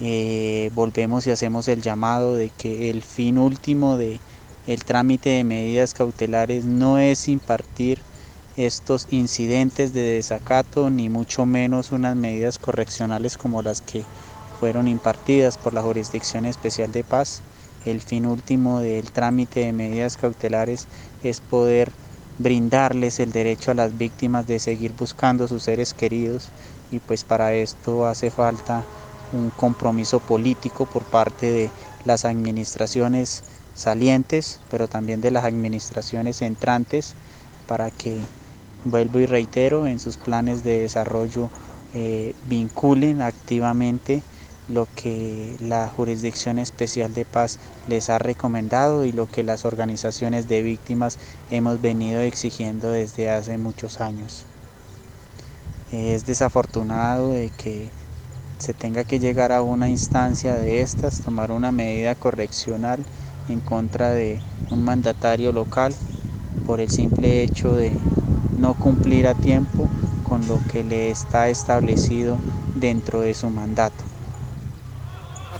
[0.00, 4.18] Eh, volvemos y hacemos el llamado de que el fin último de
[4.66, 8.00] el trámite de medidas cautelares no es impartir
[8.56, 14.04] estos incidentes de desacato, ni mucho menos unas medidas correccionales como las que
[14.60, 17.42] fueron impartidas por la Jurisdicción Especial de Paz.
[17.84, 20.86] El fin último del trámite de medidas cautelares
[21.24, 21.90] es poder
[22.42, 26.48] brindarles el derecho a las víctimas de seguir buscando sus seres queridos
[26.90, 28.84] y pues para esto hace falta
[29.32, 31.70] un compromiso político por parte de
[32.04, 33.42] las administraciones
[33.74, 37.14] salientes, pero también de las administraciones entrantes
[37.66, 38.18] para que
[38.84, 41.48] vuelvo y reitero, en sus planes de desarrollo
[41.94, 44.22] eh, vinculen activamente
[44.72, 47.58] lo que la Jurisdicción Especial de Paz
[47.88, 51.18] les ha recomendado y lo que las organizaciones de víctimas
[51.50, 54.44] hemos venido exigiendo desde hace muchos años.
[55.92, 57.90] Es desafortunado de que
[58.58, 63.04] se tenga que llegar a una instancia de estas, tomar una medida correccional
[63.48, 65.94] en contra de un mandatario local
[66.66, 67.92] por el simple hecho de
[68.58, 69.88] no cumplir a tiempo
[70.22, 72.38] con lo que le está establecido
[72.76, 74.11] dentro de su mandato.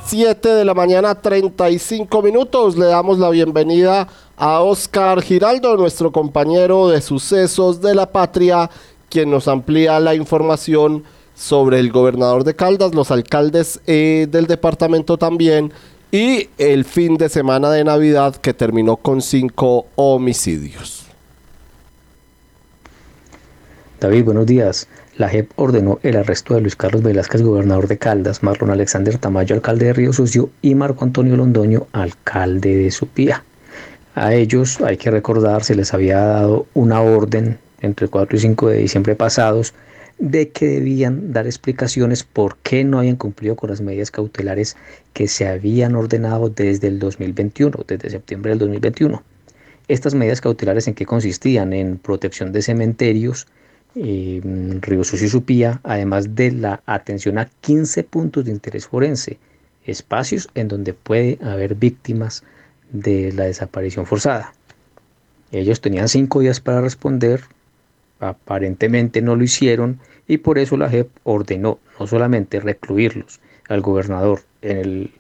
[0.07, 6.89] 7 de la mañana 35 minutos le damos la bienvenida a Oscar Giraldo, nuestro compañero
[6.89, 8.69] de sucesos de la patria,
[9.09, 15.17] quien nos amplía la información sobre el gobernador de Caldas, los alcaldes eh, del departamento
[15.17, 15.73] también
[16.11, 21.07] y el fin de semana de Navidad que terminó con cinco homicidios.
[23.99, 24.89] David, buenos días.
[25.23, 29.55] La JEP ordenó el arresto de Luis Carlos Velázquez, gobernador de Caldas, Marlon Alexander Tamayo,
[29.55, 33.45] alcalde de Río Sucio, y Marco Antonio Londoño, alcalde de Supía.
[34.17, 38.41] A ellos, hay que recordar, se les había dado una orden entre el 4 y
[38.41, 39.75] 5 de diciembre pasados
[40.19, 44.77] de que debían dar explicaciones por qué no habían cumplido con las medidas cautelares
[45.13, 49.23] que se habían ordenado desde el 2021, desde septiembre del 2021.
[49.87, 51.73] Estas medidas cautelares en qué consistían?
[51.73, 53.47] En protección de cementerios,
[53.95, 54.41] eh,
[54.81, 59.39] Río Sucio y Supía, además de la atención a 15 puntos de interés forense,
[59.85, 62.43] espacios en donde puede haber víctimas
[62.91, 64.55] de la desaparición forzada.
[65.51, 67.43] Ellos tenían cinco días para responder,
[68.21, 74.43] aparentemente no lo hicieron y por eso la JEP ordenó no solamente recluirlos al gobernador
[74.63, 75.11] en el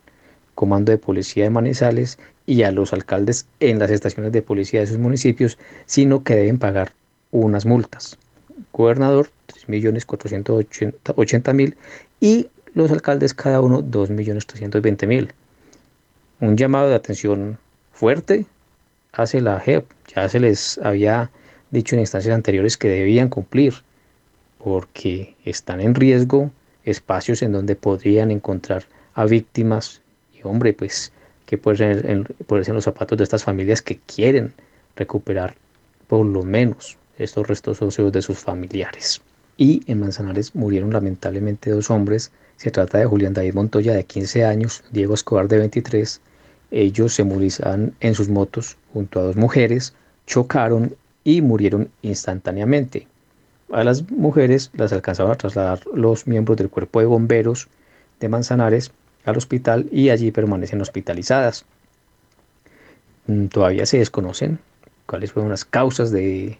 [0.54, 4.86] comando de policía de Manizales y a los alcaldes en las estaciones de policía de
[4.86, 6.92] sus municipios, sino que deben pagar
[7.30, 8.18] unas multas
[8.72, 9.30] gobernador
[9.66, 11.74] 3.480.000
[12.20, 15.30] y los alcaldes cada uno 2.320.000.
[16.40, 17.58] Un llamado de atención
[17.92, 18.46] fuerte
[19.12, 19.86] hace la JEP.
[20.14, 21.30] Ya se les había
[21.70, 23.74] dicho en instancias anteriores que debían cumplir
[24.58, 26.50] porque están en riesgo
[26.84, 28.84] espacios en donde podrían encontrar
[29.14, 30.00] a víctimas
[30.34, 31.12] y hombre pues
[31.46, 34.54] que ponerse en los zapatos de estas familias que quieren
[34.96, 35.54] recuperar
[36.06, 39.20] por lo menos estos restos óseos de sus familiares.
[39.56, 42.32] Y en Manzanares murieron lamentablemente dos hombres.
[42.56, 46.20] Se trata de Julián David Montoya de 15 años, Diego Escobar de 23.
[46.70, 49.94] Ellos se movilizaban en sus motos junto a dos mujeres
[50.26, 53.06] chocaron y murieron instantáneamente.
[53.72, 57.68] A las mujeres las alcanzaron a trasladar los miembros del cuerpo de bomberos
[58.20, 58.92] de Manzanares
[59.24, 61.64] al hospital y allí permanecen hospitalizadas.
[63.26, 64.58] Mm, todavía se desconocen
[65.06, 66.58] cuáles fueron las causas de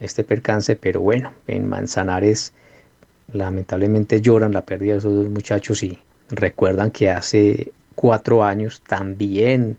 [0.00, 2.52] este percance, pero bueno, en Manzanares
[3.32, 5.98] lamentablemente lloran la pérdida de esos dos muchachos y
[6.30, 9.78] recuerdan que hace cuatro años también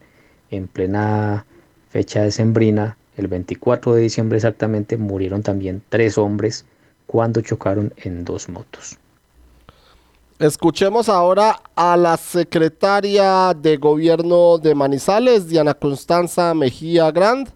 [0.52, 1.46] en plena
[1.90, 6.66] fecha de sembrina, el 24 de diciembre exactamente, murieron también tres hombres
[7.08, 8.98] cuando chocaron en dos motos.
[10.38, 17.48] Escuchemos ahora a la secretaria de gobierno de Manizales, Diana Constanza Mejía Grand,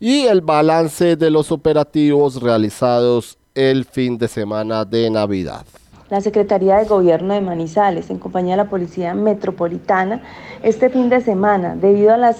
[0.00, 5.64] y el balance de los operativos realizados el fin de semana de Navidad.
[6.10, 10.22] La Secretaría de Gobierno de Manizales, en compañía de la Policía Metropolitana,
[10.62, 12.38] este fin de semana, debido a las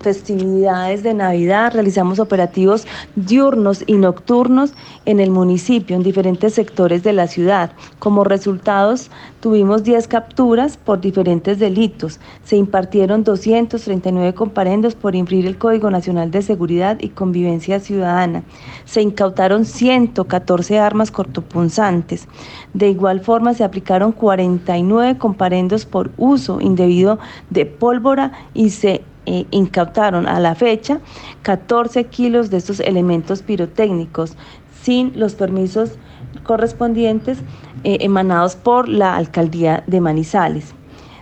[0.00, 4.72] festividades de Navidad, realizamos operativos diurnos y nocturnos
[5.04, 7.72] en el municipio, en diferentes sectores de la ciudad.
[7.98, 12.20] Como resultados, tuvimos 10 capturas por diferentes delitos.
[12.44, 18.42] Se impartieron 239 comparendos por infringir el Código Nacional de Seguridad y Convivencia Ciudadana.
[18.84, 22.28] Se incautaron 114 armas cortopunzantes.
[22.74, 27.18] De igual forma, se aplicaron 49 comparendos por uso indebido
[27.50, 31.00] de pólvora y se eh, incautaron a la fecha
[31.42, 34.36] 14 kilos de estos elementos pirotécnicos
[34.82, 35.98] sin los permisos
[36.44, 37.38] correspondientes
[37.84, 40.74] eh, emanados por la alcaldía de Manizales.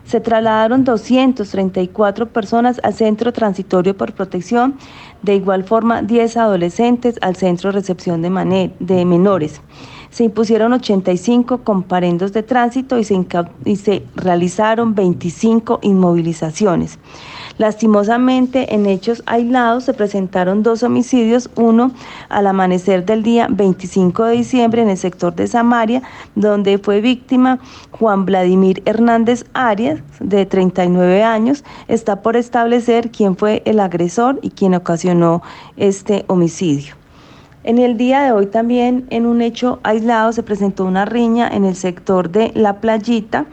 [0.05, 4.75] Se trasladaron 234 personas al centro transitorio por protección,
[5.23, 9.63] de igual forma 10 adolescentes al centro de recepción de, menores.
[10.11, 13.19] Se impusieron 85 comparendos de tránsito y se,
[13.65, 16.99] y se realizaron 25 inmovilizaciones.
[17.57, 21.93] Lastimosamente, en hechos aislados se presentaron dos homicidios, uno
[22.29, 26.03] al amanecer del día 25 de diciembre en el sector de Samaria,
[26.35, 27.61] donde fue víctima
[27.93, 31.65] Juan Vladimir Hernández Arias, de 39 años.
[31.87, 35.43] Está por establecer quién fue el agresor y quién ocasionó
[35.77, 36.97] este homicidio.
[37.63, 41.65] En el día de hoy también en un hecho aislado se presentó una riña en
[41.65, 43.47] el sector de La Playita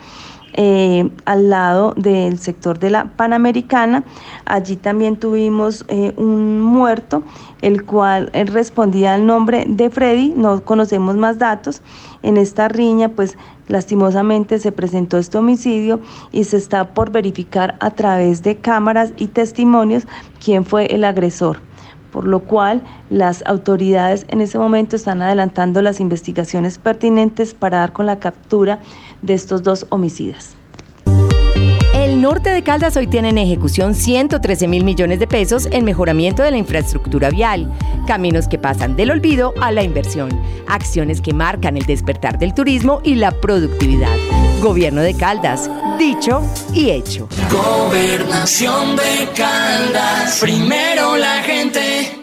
[0.54, 4.04] eh, al lado del sector de la Panamericana.
[4.46, 7.24] Allí también tuvimos eh, un muerto,
[7.62, 11.82] el cual eh, respondía al nombre de Freddy, no conocemos más datos.
[12.24, 13.38] En esta riña, pues
[13.68, 19.28] lastimosamente se presentó este homicidio y se está por verificar a través de cámaras y
[19.28, 20.06] testimonios
[20.44, 21.60] quién fue el agresor
[22.12, 27.94] por lo cual las autoridades en ese momento están adelantando las investigaciones pertinentes para dar
[27.94, 28.80] con la captura
[29.22, 30.56] de estos dos homicidas.
[31.94, 36.44] El norte de Caldas hoy tiene en ejecución 113 mil millones de pesos en mejoramiento
[36.44, 37.72] de la infraestructura vial,
[38.08, 40.30] caminos que pasan del olvido a la inversión,
[40.68, 44.16] acciones que marcan el despertar del turismo y la productividad.
[44.62, 46.42] Gobierno de Caldas, dicho
[46.74, 47.28] y hecho.
[47.50, 52.21] Gobernación de Caldas, primero la gente.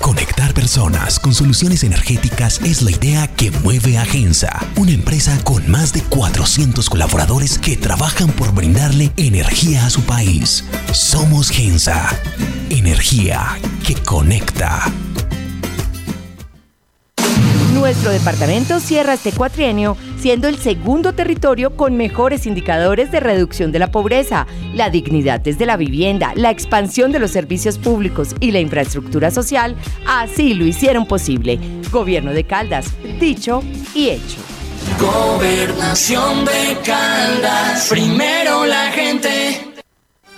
[0.00, 5.70] Conectar personas con soluciones energéticas es la idea que mueve a Gensa, una empresa con
[5.70, 10.64] más de 400 colaboradores que trabajan por brindarle energía a su país.
[10.92, 12.08] Somos Gensa,
[12.70, 14.92] energía que conecta.
[17.72, 23.78] Nuestro departamento cierra este cuatrienio siendo el segundo territorio con mejores indicadores de reducción de
[23.78, 28.60] la pobreza, la dignidad desde la vivienda, la expansión de los servicios públicos y la
[28.60, 29.76] infraestructura social.
[30.08, 31.58] Así lo hicieron posible.
[31.90, 32.86] Gobierno de Caldas,
[33.20, 33.62] dicho
[33.94, 34.38] y hecho.
[34.98, 39.73] Gobernación de Caldas, primero la gente.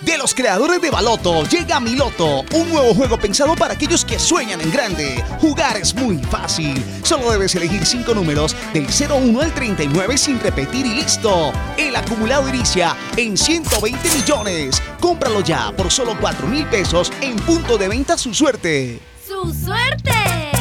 [0.01, 4.61] De los creadores de Baloto llega Miloto, un nuevo juego pensado para aquellos que sueñan
[4.61, 5.23] en grande.
[5.41, 6.83] Jugar es muy fácil.
[7.01, 11.51] Solo debes elegir 5 números del 01 al 39 sin repetir y listo.
[11.77, 14.81] El acumulado inicia en 120 millones.
[14.99, 18.99] Cómpralo ya por solo 4 mil pesos en punto de venta su suerte.
[19.27, 20.11] ¡Su suerte!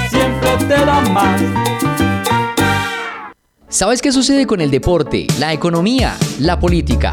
[0.09, 1.43] Siempre te da más.
[3.69, 7.13] ¿Sabes qué sucede con el deporte, la economía, la política,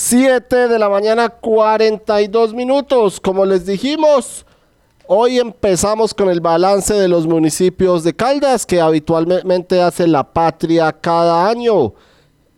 [0.00, 3.18] 7 de la mañana, 42 minutos.
[3.18, 4.46] Como les dijimos,
[5.08, 10.92] Hoy empezamos con el balance de los municipios de Caldas que habitualmente hace la patria
[10.92, 11.94] cada año.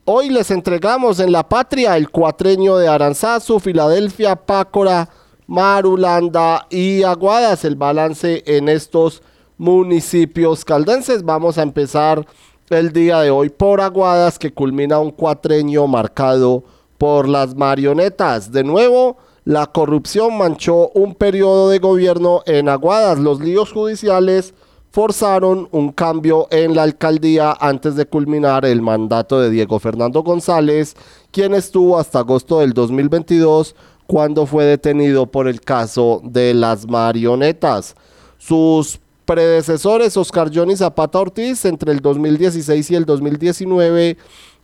[0.05, 5.09] Hoy les entregamos en la patria el cuatreño de Aranzazu, Filadelfia, Pácora,
[5.47, 9.22] Marulanda y Aguadas, el balance en estos
[9.57, 11.22] municipios caldenses.
[11.22, 12.26] Vamos a empezar
[12.68, 16.64] el día de hoy por Aguadas, que culmina un cuatreño marcado
[17.01, 18.53] por las marionetas.
[18.53, 23.19] De nuevo, la corrupción manchó un periodo de gobierno en Aguadas.
[23.19, 24.53] Los líos judiciales
[24.91, 30.95] forzaron un cambio en la alcaldía antes de culminar el mandato de Diego Fernando González,
[31.31, 33.75] quien estuvo hasta agosto del 2022
[34.07, 37.97] cuando fue detenido por el caso de las marionetas.
[38.37, 44.19] Sus predecesores, Oscar Johnny Zapata Ortiz, entre el 2016 y el 2019,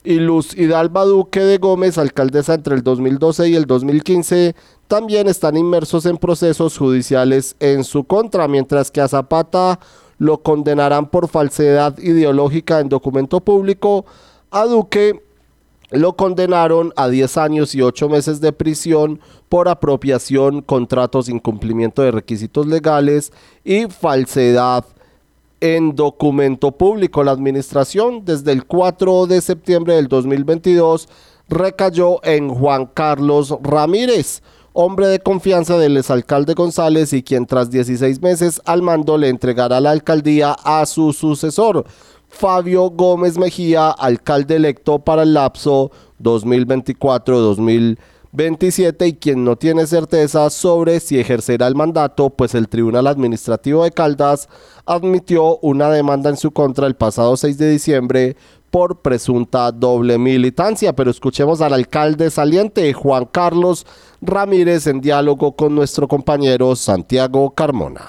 [0.06, 4.54] y Luz Hidalba Duque de Gómez, alcaldesa entre el 2012 y el 2015,
[4.86, 9.80] también están inmersos en procesos judiciales en su contra, mientras que a Zapata
[10.18, 14.06] lo condenarán por falsedad ideológica en documento público,
[14.52, 15.20] a Duque
[15.90, 22.12] lo condenaron a 10 años y 8 meses de prisión por apropiación, contratos, incumplimiento de
[22.12, 23.32] requisitos legales
[23.64, 24.84] y falsedad
[25.60, 27.24] en documento público.
[27.24, 31.08] La administración desde el 4 de septiembre del 2022
[31.48, 34.42] recayó en Juan Carlos Ramírez,
[34.72, 39.80] hombre de confianza del exalcalde González y quien tras 16 meses al mando le entregará
[39.80, 41.84] la alcaldía a su sucesor.
[42.28, 45.90] Fabio Gómez Mejía, alcalde electo para el lapso
[48.36, 53.84] 2024-2027 y quien no tiene certeza sobre si ejercerá el mandato, pues el Tribunal Administrativo
[53.84, 54.48] de Caldas
[54.86, 58.36] admitió una demanda en su contra el pasado 6 de diciembre
[58.70, 60.92] por presunta doble militancia.
[60.92, 63.86] Pero escuchemos al alcalde saliente Juan Carlos
[64.20, 68.02] Ramírez en diálogo con nuestro compañero Santiago Carmona.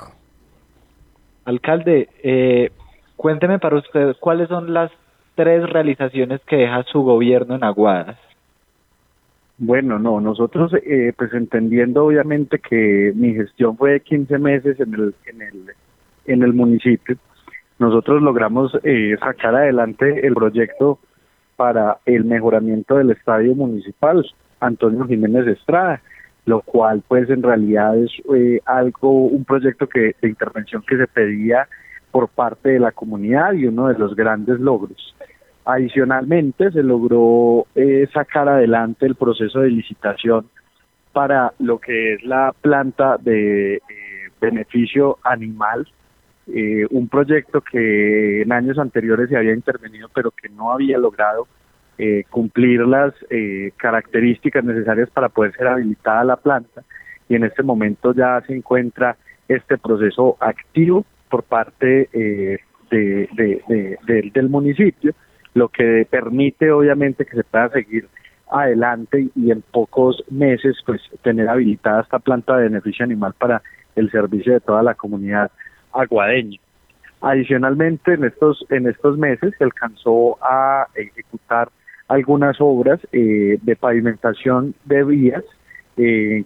[1.46, 2.72] Alcalde, eh,
[3.18, 4.92] Cuénteme para usted cuáles son las
[5.36, 8.16] tres realizaciones que deja su gobierno en Aguadas.
[9.60, 14.93] Bueno, no, nosotros, eh, pues entendiendo obviamente que mi gestión fue de 15 meses en
[14.93, 15.72] el, en el,
[16.28, 17.18] en el municipio,
[17.80, 20.99] nosotros logramos eh, sacar adelante el proyecto
[21.55, 24.24] para el mejoramiento del estadio municipal
[24.60, 26.01] Antonio Jiménez Estrada,
[26.45, 31.08] lo cual pues en realidad es eh, algo, un proyecto que de intervención que se
[31.08, 31.68] pedía
[32.12, 35.16] por parte de la comunidad y uno de los grandes logros.
[35.70, 40.47] Adicionalmente, se logró eh, sacar adelante el proceso de licitación
[41.11, 43.82] para lo que es la planta de eh,
[44.39, 45.86] beneficio animal,
[46.47, 51.47] eh, un proyecto que en años anteriores se había intervenido, pero que no había logrado
[52.30, 53.11] cumplir las
[53.76, 56.84] características necesarias para poder ser habilitada la planta.
[57.28, 62.59] Y en este momento ya se encuentra este proceso activo por parte de,
[64.32, 65.15] del municipio,
[65.58, 68.08] lo que permite obviamente que se pueda seguir
[68.51, 73.62] adelante y en pocos meses pues tener habilitada esta planta de beneficio animal para
[73.95, 75.51] el servicio de toda la comunidad
[75.91, 76.60] aguadeña.
[77.22, 81.70] Adicionalmente, en estos, en estos meses se alcanzó a ejecutar
[82.08, 85.43] algunas obras eh, de pavimentación de vías,
[85.97, 86.43] eh,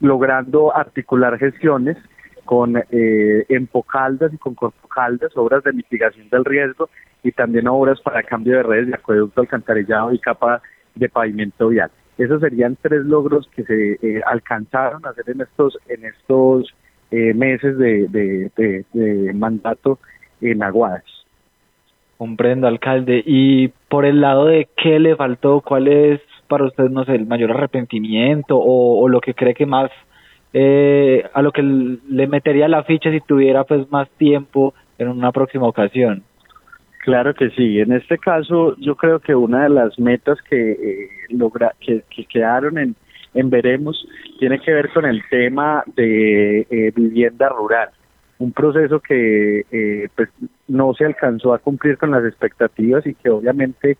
[0.00, 1.96] logrando articular gestiones
[2.44, 6.90] con eh, Empocaldas y con Corpocaldas, obras de mitigación del riesgo
[7.22, 10.62] y también obras para cambio de redes de acueducto, alcantarillado y capa
[10.94, 11.90] de pavimento vial.
[12.18, 16.74] Esos serían tres logros que se eh, alcanzaron a hacer en estos en estos
[17.10, 19.98] eh, meses de, mandato
[20.40, 21.04] en Aguadas.
[22.18, 23.22] Comprendo, alcalde.
[23.24, 27.26] Y por el lado de qué le faltó, ¿cuál es para usted, no sé, el
[27.26, 29.90] mayor arrepentimiento o, o lo que cree que más
[30.52, 35.32] eh, a lo que le metería la ficha si tuviera pues más tiempo en una
[35.32, 36.24] próxima ocasión.
[37.00, 37.80] Claro que sí.
[37.80, 42.76] En este caso, yo creo que una de las metas que eh, logra que, quedaron
[42.76, 42.94] en,
[43.32, 44.06] en veremos
[44.38, 47.88] tiene que ver con el tema de eh, vivienda rural.
[48.38, 50.28] Un proceso que eh, pues
[50.68, 53.96] no se alcanzó a cumplir con las expectativas y que obviamente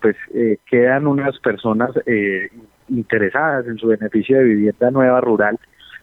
[0.00, 0.16] pues
[0.68, 1.90] quedan unas personas
[2.88, 5.56] interesadas en su beneficio de vivienda nueva rural,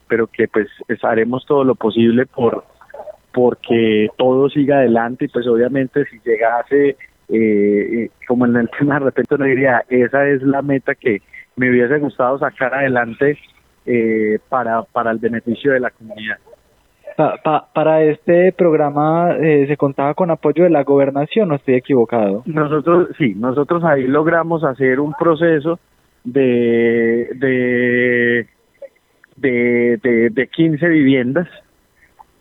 [0.07, 0.69] pero que pues
[1.03, 2.63] haremos todo lo posible por
[3.35, 6.97] porque todo siga adelante y pues obviamente si llegase eh,
[7.29, 11.21] eh, como en el tema de repente no diría esa es la meta que
[11.57, 13.37] me hubiese gustado sacar adelante
[13.85, 16.37] eh, para, para el beneficio de la comunidad.
[17.73, 22.43] para este programa se contaba con apoyo de la gobernación, ¿no estoy equivocado?
[22.45, 25.79] Nosotros, sí, nosotros ahí logramos hacer un proceso
[26.23, 28.47] de, de,
[29.37, 31.47] de, de, 15 viviendas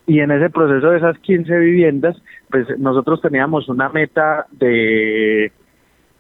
[0.07, 2.17] y en ese proceso de esas 15 viviendas,
[2.51, 5.51] pues nosotros teníamos una meta de,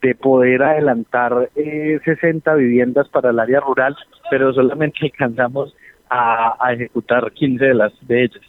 [0.01, 3.97] de poder adelantar eh, 60 viviendas para el área rural,
[4.31, 5.75] pero solamente alcanzamos
[6.09, 8.43] a, a ejecutar 15 de las de ellas.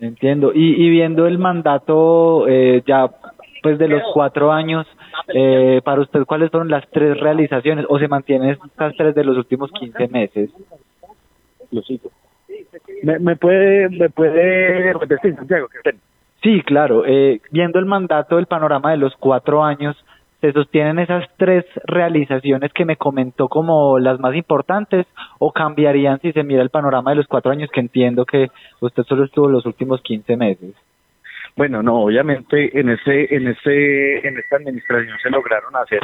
[0.00, 0.52] Entiendo.
[0.52, 3.08] Y, y viendo el mandato eh, ya
[3.62, 4.84] pues de los cuatro años,
[5.32, 9.36] eh, para usted, ¿cuáles fueron las tres realizaciones o se mantienen estas tres de los
[9.36, 10.50] últimos 15 meses?
[11.70, 12.10] Lo sigo.
[13.02, 15.68] ¿Me, me puede, me puede repetir, Santiago?
[16.42, 17.04] Sí, claro.
[17.06, 19.96] Eh, viendo el mandato del panorama de los cuatro años,
[20.40, 25.06] ¿se sostienen esas tres realizaciones que me comentó como las más importantes
[25.38, 28.48] o cambiarían si se mira el panorama de los cuatro años que entiendo que
[28.80, 30.74] usted solo estuvo los últimos 15 meses?
[31.54, 36.00] Bueno, no, obviamente en ese, en ese, en esta administración se lograron hacer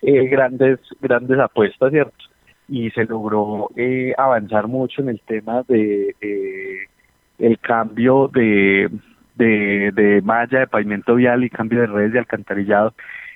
[0.00, 2.31] eh, grandes, grandes apuestas, ¿cierto?
[2.72, 6.16] Y se logró eh, avanzar mucho en el tema de
[7.38, 8.88] el cambio de,
[9.34, 12.94] de, de malla de pavimento vial y cambio de redes de alcantarillado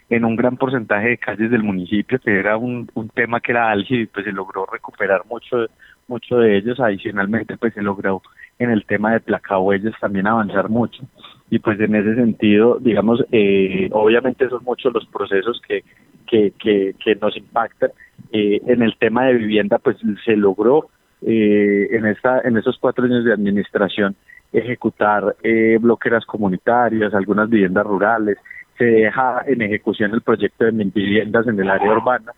[0.08, 3.70] en un gran porcentaje de calles del municipio, que era un, un tema que era
[3.70, 5.66] álgido y pues se logró recuperar mucho,
[6.08, 6.80] mucho de ellos.
[6.80, 8.22] Adicionalmente, pues se logró
[8.58, 11.02] en el tema de placahuellas también avanzar mucho.
[11.50, 15.82] Y pues en ese sentido, digamos, eh, obviamente son muchos los procesos que,
[16.26, 17.90] que, que nos impactan.
[18.38, 20.90] Eh, en el tema de vivienda, pues se logró
[21.22, 24.14] eh, en, esta, en esos cuatro años de administración
[24.52, 28.36] ejecutar eh, bloqueras comunitarias, algunas viviendas rurales,
[28.76, 32.32] se deja en ejecución el proyecto de viviendas en el área urbana.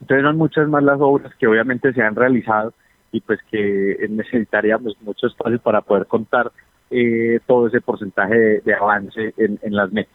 [0.00, 2.72] Entonces son muchas más las obras que obviamente se han realizado
[3.10, 6.52] y pues que necesitaríamos mucho espacio para poder contar
[6.92, 10.14] eh, todo ese porcentaje de, de avance en, en, las metas.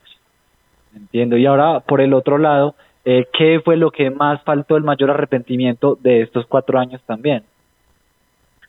[0.95, 1.35] Entiendo.
[1.35, 2.75] Y ahora, por el otro lado,
[3.09, 7.43] eh, ¿qué fue lo que más faltó el mayor arrepentimiento de estos cuatro años también?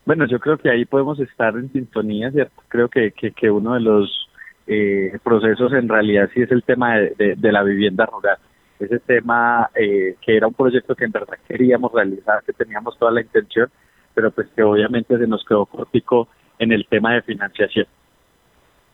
[0.07, 2.63] Bueno, yo creo que ahí podemos estar en sintonía, ¿cierto?
[2.69, 4.29] Creo que, que, uno de los
[4.69, 8.39] eh, procesos en realidad sí es el tema de la vivienda rural.
[8.79, 13.11] Ese tema eh, que era un proyecto que en verdad queríamos realizar, que teníamos toda
[13.11, 13.69] la intención,
[14.15, 16.29] pero pues que obviamente se nos quedó cortico
[16.61, 17.87] en el tema de financiación.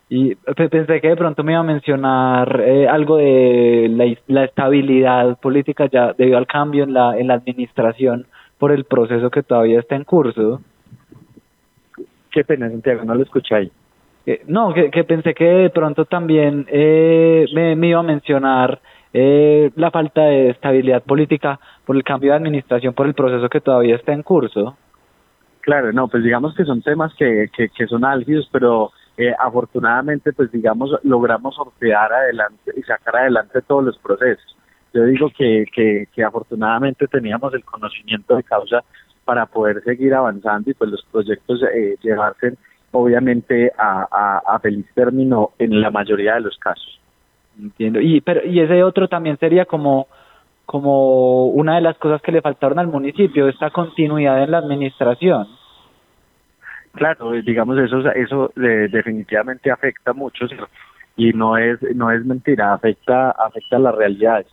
[0.08, 5.38] Y pensé que de pronto me iba a mencionar eh, algo de la, la, estabilidad
[5.40, 8.26] política ya debido al cambio en la, en la administración
[8.58, 10.60] por el proceso que todavía está en curso.
[12.30, 13.72] Qué pena, Santiago, no lo escuché ahí.
[14.26, 18.80] Eh, no, que, que, pensé que de pronto también eh, me, me, iba a mencionar
[19.12, 23.60] eh, la falta de estabilidad política por el cambio de administración, por el proceso que
[23.60, 24.76] todavía está en curso.
[25.60, 30.32] Claro, no, pues digamos que son temas que, que, que son álgidos, pero eh, afortunadamente,
[30.32, 34.56] pues digamos, logramos sortear adelante y sacar adelante todos los procesos.
[34.92, 38.82] Yo digo que, que, que afortunadamente teníamos el conocimiento de causa
[39.24, 42.54] para poder seguir avanzando y pues los proyectos eh, llevarse
[42.92, 47.00] obviamente a, a, a feliz término en la mayoría de los casos.
[47.60, 48.00] Entiendo.
[48.00, 50.08] Y pero y ese otro también sería como
[50.66, 55.46] como una de las cosas que le faltaron al municipio, esta continuidad en la administración.
[56.94, 60.46] Claro, digamos eso eso eh, definitivamente afecta mucho
[61.16, 64.46] y no es no es mentira, afecta afecta las realidades,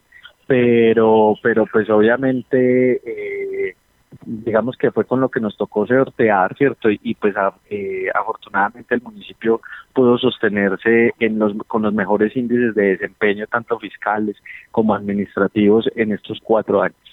[0.48, 3.76] pero pero pues obviamente eh,
[4.22, 6.90] digamos que fue con lo que nos tocó sortear, ¿cierto?
[6.90, 7.36] Y, pues
[7.70, 9.62] eh, afortunadamente el municipio
[9.94, 14.36] pudo sostenerse en los, con los mejores índices de desempeño, tanto fiscales
[14.72, 17.11] como administrativos, en estos cuatro años.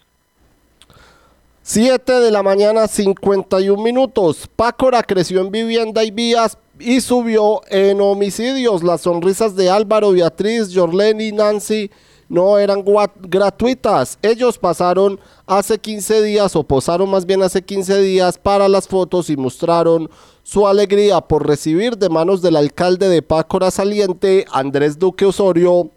[1.71, 4.49] 7 de la mañana, 51 minutos.
[4.57, 8.83] Pácora creció en vivienda y vías y subió en homicidios.
[8.83, 11.91] Las sonrisas de Álvaro, Beatriz, Jorlene y Nancy
[12.31, 12.83] no eran
[13.21, 14.19] gratuitas.
[14.23, 19.29] Ellos pasaron hace 15 días o posaron más bien hace 15 días para las fotos
[19.29, 20.09] y mostraron
[20.45, 25.91] su alegría por recibir de manos del alcalde de Pácora Saliente, Andrés Duque Osorio,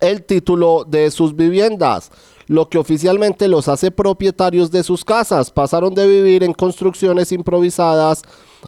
[0.00, 2.10] el título de sus viviendas,
[2.50, 5.52] lo que oficialmente los hace propietarios de sus casas.
[5.52, 8.22] Pasaron de vivir en construcciones improvisadas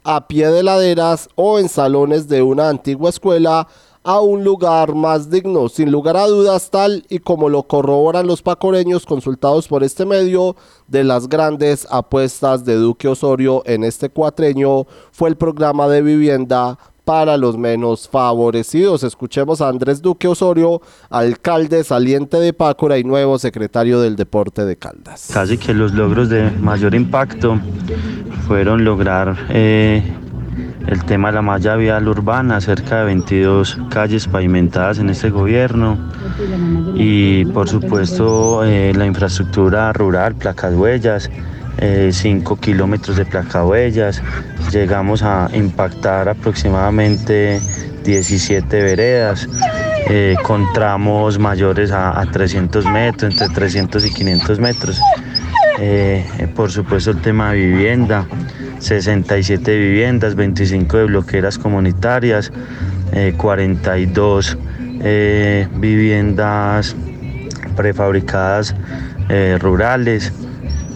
[0.05, 3.67] a pie de laderas o en salones de una antigua escuela
[4.05, 5.69] a un lugar más digno.
[5.69, 10.55] Sin lugar a dudas, tal y como lo corroboran los pacoreños consultados por este medio,
[10.87, 16.79] de las grandes apuestas de Duque Osorio en este cuatreño fue el programa de vivienda
[17.05, 19.03] para los menos favorecidos.
[19.03, 20.81] Escuchemos a Andrés Duque Osorio,
[21.11, 25.31] alcalde saliente de Pácora y nuevo secretario del Deporte de Caldas.
[25.33, 27.59] Casi que los logros de mayor impacto
[28.47, 30.03] fueron lograr eh,
[30.87, 35.99] el tema de la malla vial urbana, cerca de 22 calles pavimentadas en este gobierno
[36.95, 41.31] y por supuesto eh, la infraestructura rural, placas huellas
[41.79, 44.23] 5 kilómetros de placahuellas,
[44.71, 47.61] llegamos a impactar aproximadamente
[48.05, 49.49] 17 veredas,
[50.09, 55.01] eh, con tramos mayores a, 300 metros, entre 300 y 500 metros.
[55.79, 58.27] Eh, por supuesto el tema de vivienda,
[58.79, 62.53] 67 viviendas, 25 de bloqueras comunitarias,
[63.37, 64.57] 42
[65.01, 66.97] eh, viviendas
[67.77, 68.75] prefabricadas
[69.61, 70.33] rurales,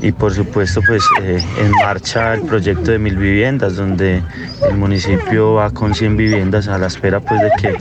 [0.02, 4.22] y por supuesto pues eh, en marcha el proyecto de mil viviendas donde
[4.68, 7.76] el municipio va con 100 viviendas a la espera pues de que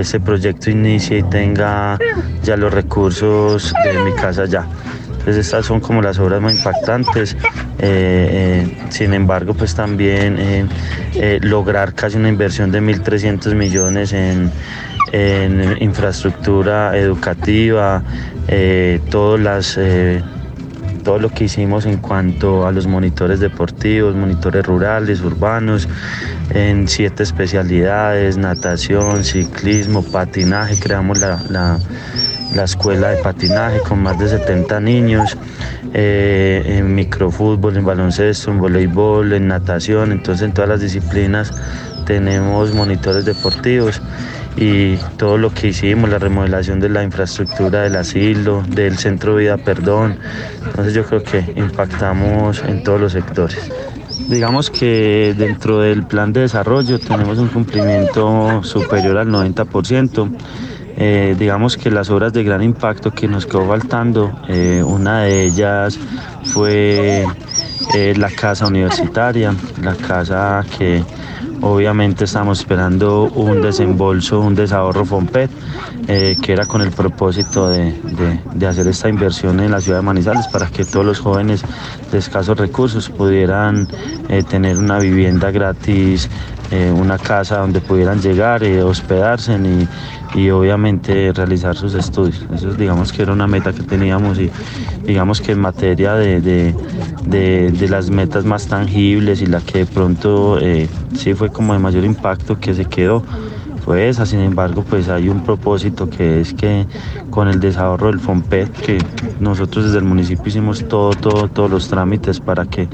[0.00, 1.98] ese proyecto inicie y tenga
[2.42, 4.66] ya los recursos de mi casa ya.
[5.10, 7.36] Entonces estas son como las obras más impactantes.
[7.78, 10.68] Eh, eh, sin embargo, pues también
[11.42, 14.50] lograr casi una inversión de 1.300 millones en,
[15.12, 18.02] en infraestructura educativa,
[19.10, 19.78] todas las
[21.02, 25.88] todo lo que hicimos en cuanto a los monitores deportivos, monitores rurales, urbanos,
[26.50, 31.78] en siete especialidades, natación, ciclismo, patinaje, creamos la,
[32.64, 35.36] escuela de patinaje con más de 70 niños,
[35.92, 41.52] eh, en microfútbol, en baloncesto, en voleibol, en natación, entonces en todas las disciplinas
[42.06, 44.00] tenemos monitores deportivos
[44.56, 49.42] y todo lo que hicimos, la remodelación de la infraestructura del asilo, del centro de
[49.42, 50.18] vida perdón.
[50.64, 53.70] Entonces yo creo que impactamos en todos los sectores.
[54.28, 60.30] Digamos que dentro del plan de desarrollo tenemos un cumplimiento superior al 90%.
[61.02, 65.44] Eh, digamos que las obras de gran impacto que nos quedó faltando, eh, una de
[65.46, 65.98] ellas
[66.44, 67.24] fue
[67.94, 71.02] eh, la casa universitaria, la casa que
[71.62, 75.50] Obviamente estamos esperando un desembolso, un desahorro FOMPET,
[76.08, 77.92] eh, que era con el propósito de,
[78.66, 81.62] hacer esta inversión en la ciudad de Manizales para que todos los jóvenes
[82.10, 83.88] de escasos recursos pudieran
[84.30, 86.30] eh, tener una vivienda gratis,
[86.70, 89.88] eh, una casa donde pudieran llegar, y hospedarse y,
[90.40, 92.44] y obviamente realizar sus estudios.
[92.54, 94.50] Eso digamos que era una meta que teníamos y
[95.04, 100.58] digamos que en materia de, de, las metas más tangibles y la que de pronto
[100.60, 103.24] eh, sí fue como de mayor impacto que se quedó
[103.84, 106.86] fue esa, sin embargo pues hay un propósito que es que
[107.30, 108.98] con el desahorro del FOMPET, que
[109.40, 112.88] nosotros desde el municipio hicimos todo, todo, todos los trámites para que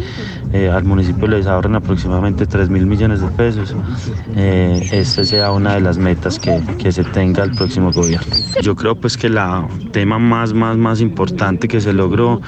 [0.53, 3.75] eh, al municipio le desahorren aproximadamente 3 mil millones de pesos,
[4.37, 8.35] eh, esta sea una de las metas que, que, se tenga el próximo gobierno.
[8.63, 12.41] Yo creo pues que la tema más, más, más importante que se logró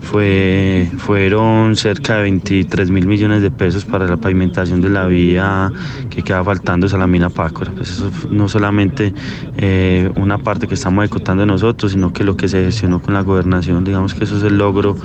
[0.00, 5.72] fue, fueron cerca de 23 mil millones de pesos para la pavimentación de la vía
[6.10, 7.72] que queda faltando Salamina Pácora.
[7.74, 9.12] Pues eso no solamente
[9.56, 13.22] eh, una parte que estamos ejecutando nosotros, sino que lo que se gestionó con la
[13.22, 14.96] gobernación, digamos que eso es el logro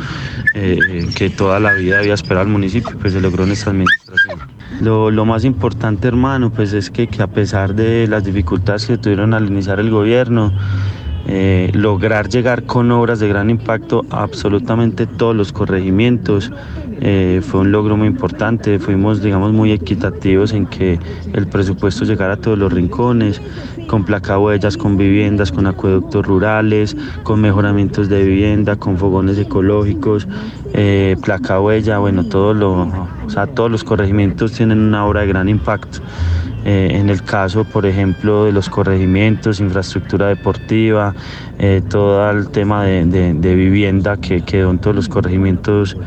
[0.53, 4.39] eh, que toda la vida había esperado el municipio, pues se logró en esta administración.
[4.81, 9.33] Lo, más importante, hermano, pues es que, que a pesar de las dificultades que tuvieron
[9.33, 10.51] al iniciar el gobierno,
[11.27, 16.51] eh, lograr llegar con obras de gran impacto a absolutamente todos los corregimientos.
[17.03, 20.99] Eh, fue un logro muy importante, fuimos digamos muy equitativos en que
[21.33, 23.41] el presupuesto llegara a todos los rincones,
[23.87, 30.27] con placahuellas, con viviendas, con acueductos rurales, con mejoramientos de vivienda, con fogones ecológicos,
[30.73, 32.83] eh, placahuella, bueno, todo lo,
[33.25, 35.99] o sea, todos los corregimientos tienen una obra de gran impacto.
[36.63, 41.15] Eh, en el caso, por ejemplo, de los corregimientos, infraestructura deportiva,
[41.57, 45.97] eh, todo el tema de, vivienda que quedó en todos los corregimientos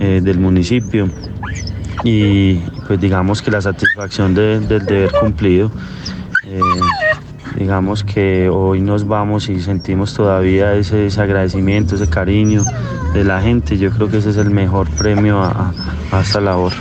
[0.00, 1.08] eh, del municipio.
[2.04, 5.72] Y pues digamos que la satisfacción del deber cumplido,
[7.56, 12.62] digamos que hoy nos vamos y sentimos todavía ese, agradecimiento, ese cariño
[13.14, 13.78] de la gente.
[13.78, 15.72] Yo creo que ese es el mejor premio a,
[16.12, 16.72] a esta labor.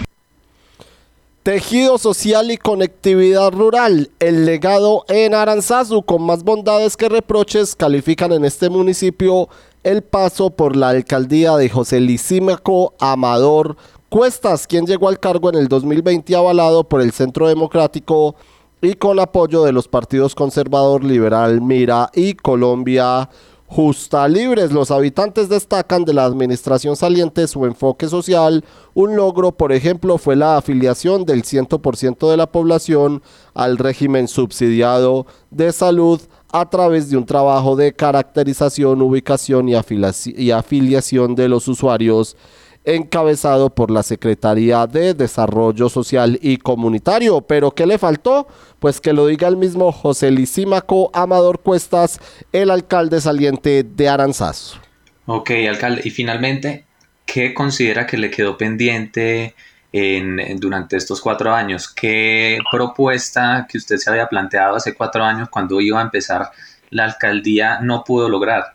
[1.43, 4.09] Tejido social y conectividad rural.
[4.19, 9.47] El legado en Aranzazu, con más bondades que reproches, califican en este municipio
[9.85, 13.77] el paso por la alcaldía de José Lisímaco Amador
[14.09, 18.35] Cuestas, quien llegó al cargo en el 2020 avalado por el Centro Democrático
[18.81, 23.29] y con apoyo de los partidos conservador, liberal, Mira y Colombia
[23.67, 24.71] Justa Libres.
[24.71, 28.63] Los habitantes destacan de la administración saliente su enfoque social.
[28.93, 33.21] Un logro, por ejemplo, fue la afiliación del 100% de la población
[33.53, 41.35] al régimen subsidiado de salud a través de un trabajo de caracterización, ubicación y afiliación
[41.35, 42.37] de los usuarios
[42.85, 47.41] encabezado por la Secretaría de Desarrollo Social y Comunitario.
[47.41, 48.47] Pero ¿qué le faltó?
[48.79, 52.19] Pues que lo diga el mismo José Lisímaco Amador Cuestas,
[52.51, 54.79] el alcalde saliente de Aranzazo.
[55.25, 56.01] Ok, alcalde.
[56.05, 56.85] Y finalmente,
[57.25, 59.55] ¿qué considera que le quedó pendiente
[59.91, 61.91] en, durante estos cuatro años?
[61.91, 66.51] ¿Qué propuesta que usted se había planteado hace cuatro años cuando iba a empezar
[66.91, 68.74] la alcaldía no pudo lograr?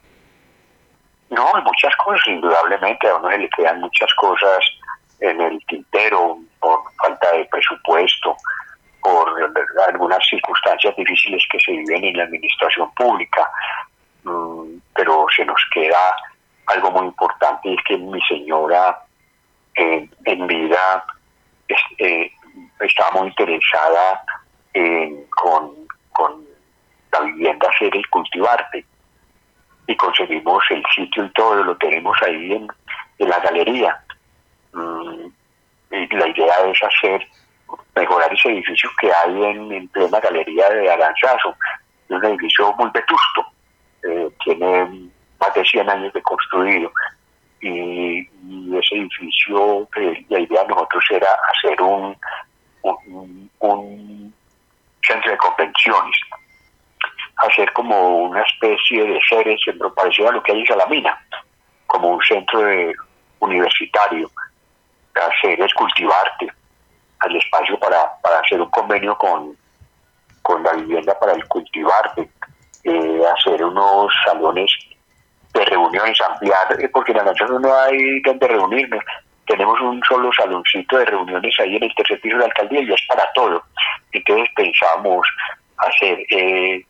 [1.31, 4.59] No, muchas cosas, indudablemente, a uno se le quedan muchas cosas
[5.21, 8.37] en el tintero por falta de presupuesto,
[9.01, 9.29] por
[9.87, 13.49] algunas circunstancias difíciles que se viven en la administración pública,
[14.25, 16.17] mm, pero se nos queda
[16.67, 18.99] algo muy importante y es que mi señora
[19.77, 21.05] en vida
[21.99, 22.31] eh,
[22.81, 24.23] estaba muy interesada
[24.75, 25.73] en, con,
[26.13, 26.45] con
[27.13, 28.85] la vivienda ser el cultivarte
[29.91, 32.69] y conseguimos el sitio y todo, lo tenemos ahí en,
[33.19, 34.01] la galería.
[34.73, 35.27] Mm,
[35.91, 37.27] y la idea es hacer,
[37.97, 41.57] mejorar ese edificio que hay en, plena galería de Aranzazo.
[42.09, 43.47] Es un edificio muy vetusto,
[44.05, 45.11] eh, tiene
[45.41, 46.93] más de 100 años de construido.
[47.61, 48.21] Y,
[48.79, 52.17] ese edificio, eh, la idea de nosotros era hacer un,
[53.59, 54.35] un
[55.03, 56.17] centro de convenciones
[57.47, 59.61] hacer como una especie de seres
[59.95, 61.19] parecido a lo que hay en Salamina,
[61.87, 62.61] como un centro
[63.41, 64.31] universitario,
[65.15, 66.49] hacer es cultivarte,
[67.21, 69.57] al espacio para, para hacer un convenio con,
[70.43, 72.31] con la vivienda para el cultivarte,
[72.85, 74.71] eh, hacer unos salones
[75.53, 79.05] de reuniones, ampliar, eh, porque en la noche no hay donde reunirnos,
[79.47, 82.93] tenemos un solo saloncito de reuniones ahí en el tercer piso de la alcaldía y
[82.93, 83.63] es para todo.
[84.13, 85.27] Entonces pensamos
[85.77, 86.87] hacer eh,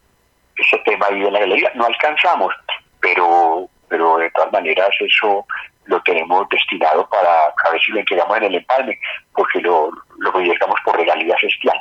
[0.57, 1.73] ese tema ahí en la galería.
[1.75, 2.53] No alcanzamos,
[3.01, 5.45] pero, pero de todas maneras eso
[5.85, 8.99] lo tenemos destinado para a ver si lo entregamos en el empalme,
[9.35, 11.81] porque lo, lo proyectamos por regalías este año.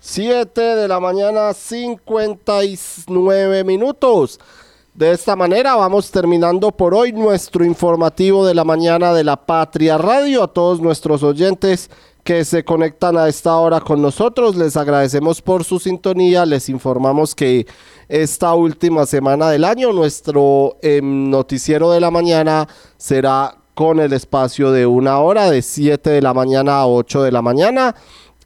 [0.00, 4.40] 7 de la mañana, 59 minutos.
[4.94, 9.98] De esta manera vamos terminando por hoy nuestro informativo de la mañana de la Patria
[9.98, 10.42] Radio.
[10.42, 11.90] A todos nuestros oyentes
[12.26, 14.56] que se conectan a esta hora con nosotros.
[14.56, 16.44] Les agradecemos por su sintonía.
[16.44, 17.68] Les informamos que
[18.08, 22.66] esta última semana del año nuestro em, noticiero de la mañana
[22.96, 27.30] será con el espacio de una hora, de 7 de la mañana a 8 de
[27.30, 27.94] la mañana.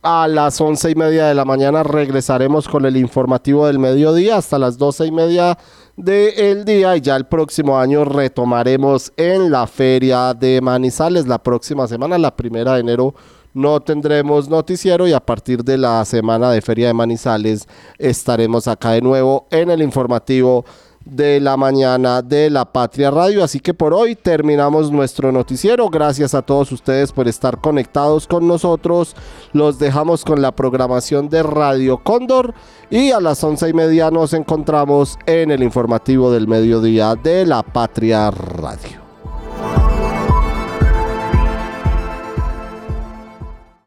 [0.03, 4.59] A las once y media de la mañana regresaremos con el informativo del mediodía hasta
[4.59, 5.57] las doce y media
[5.97, 11.87] del día y ya el próximo año retomaremos en la feria de Manizales la próxima
[11.87, 13.15] semana, la primera de enero
[13.55, 17.67] no tendremos noticiero y a partir de la semana de Feria de Manizales
[17.99, 20.65] estaremos acá de nuevo en el informativo
[21.05, 23.43] de la mañana de la Patria Radio.
[23.43, 25.89] Así que por hoy terminamos nuestro noticiero.
[25.89, 29.17] Gracias a todos ustedes por estar conectados con nosotros.
[29.53, 32.55] Los dejamos con la programación de Radio Cóndor
[32.91, 37.63] y a las once y media nos encontramos en el informativo del mediodía de la
[37.63, 39.10] Patria Radio.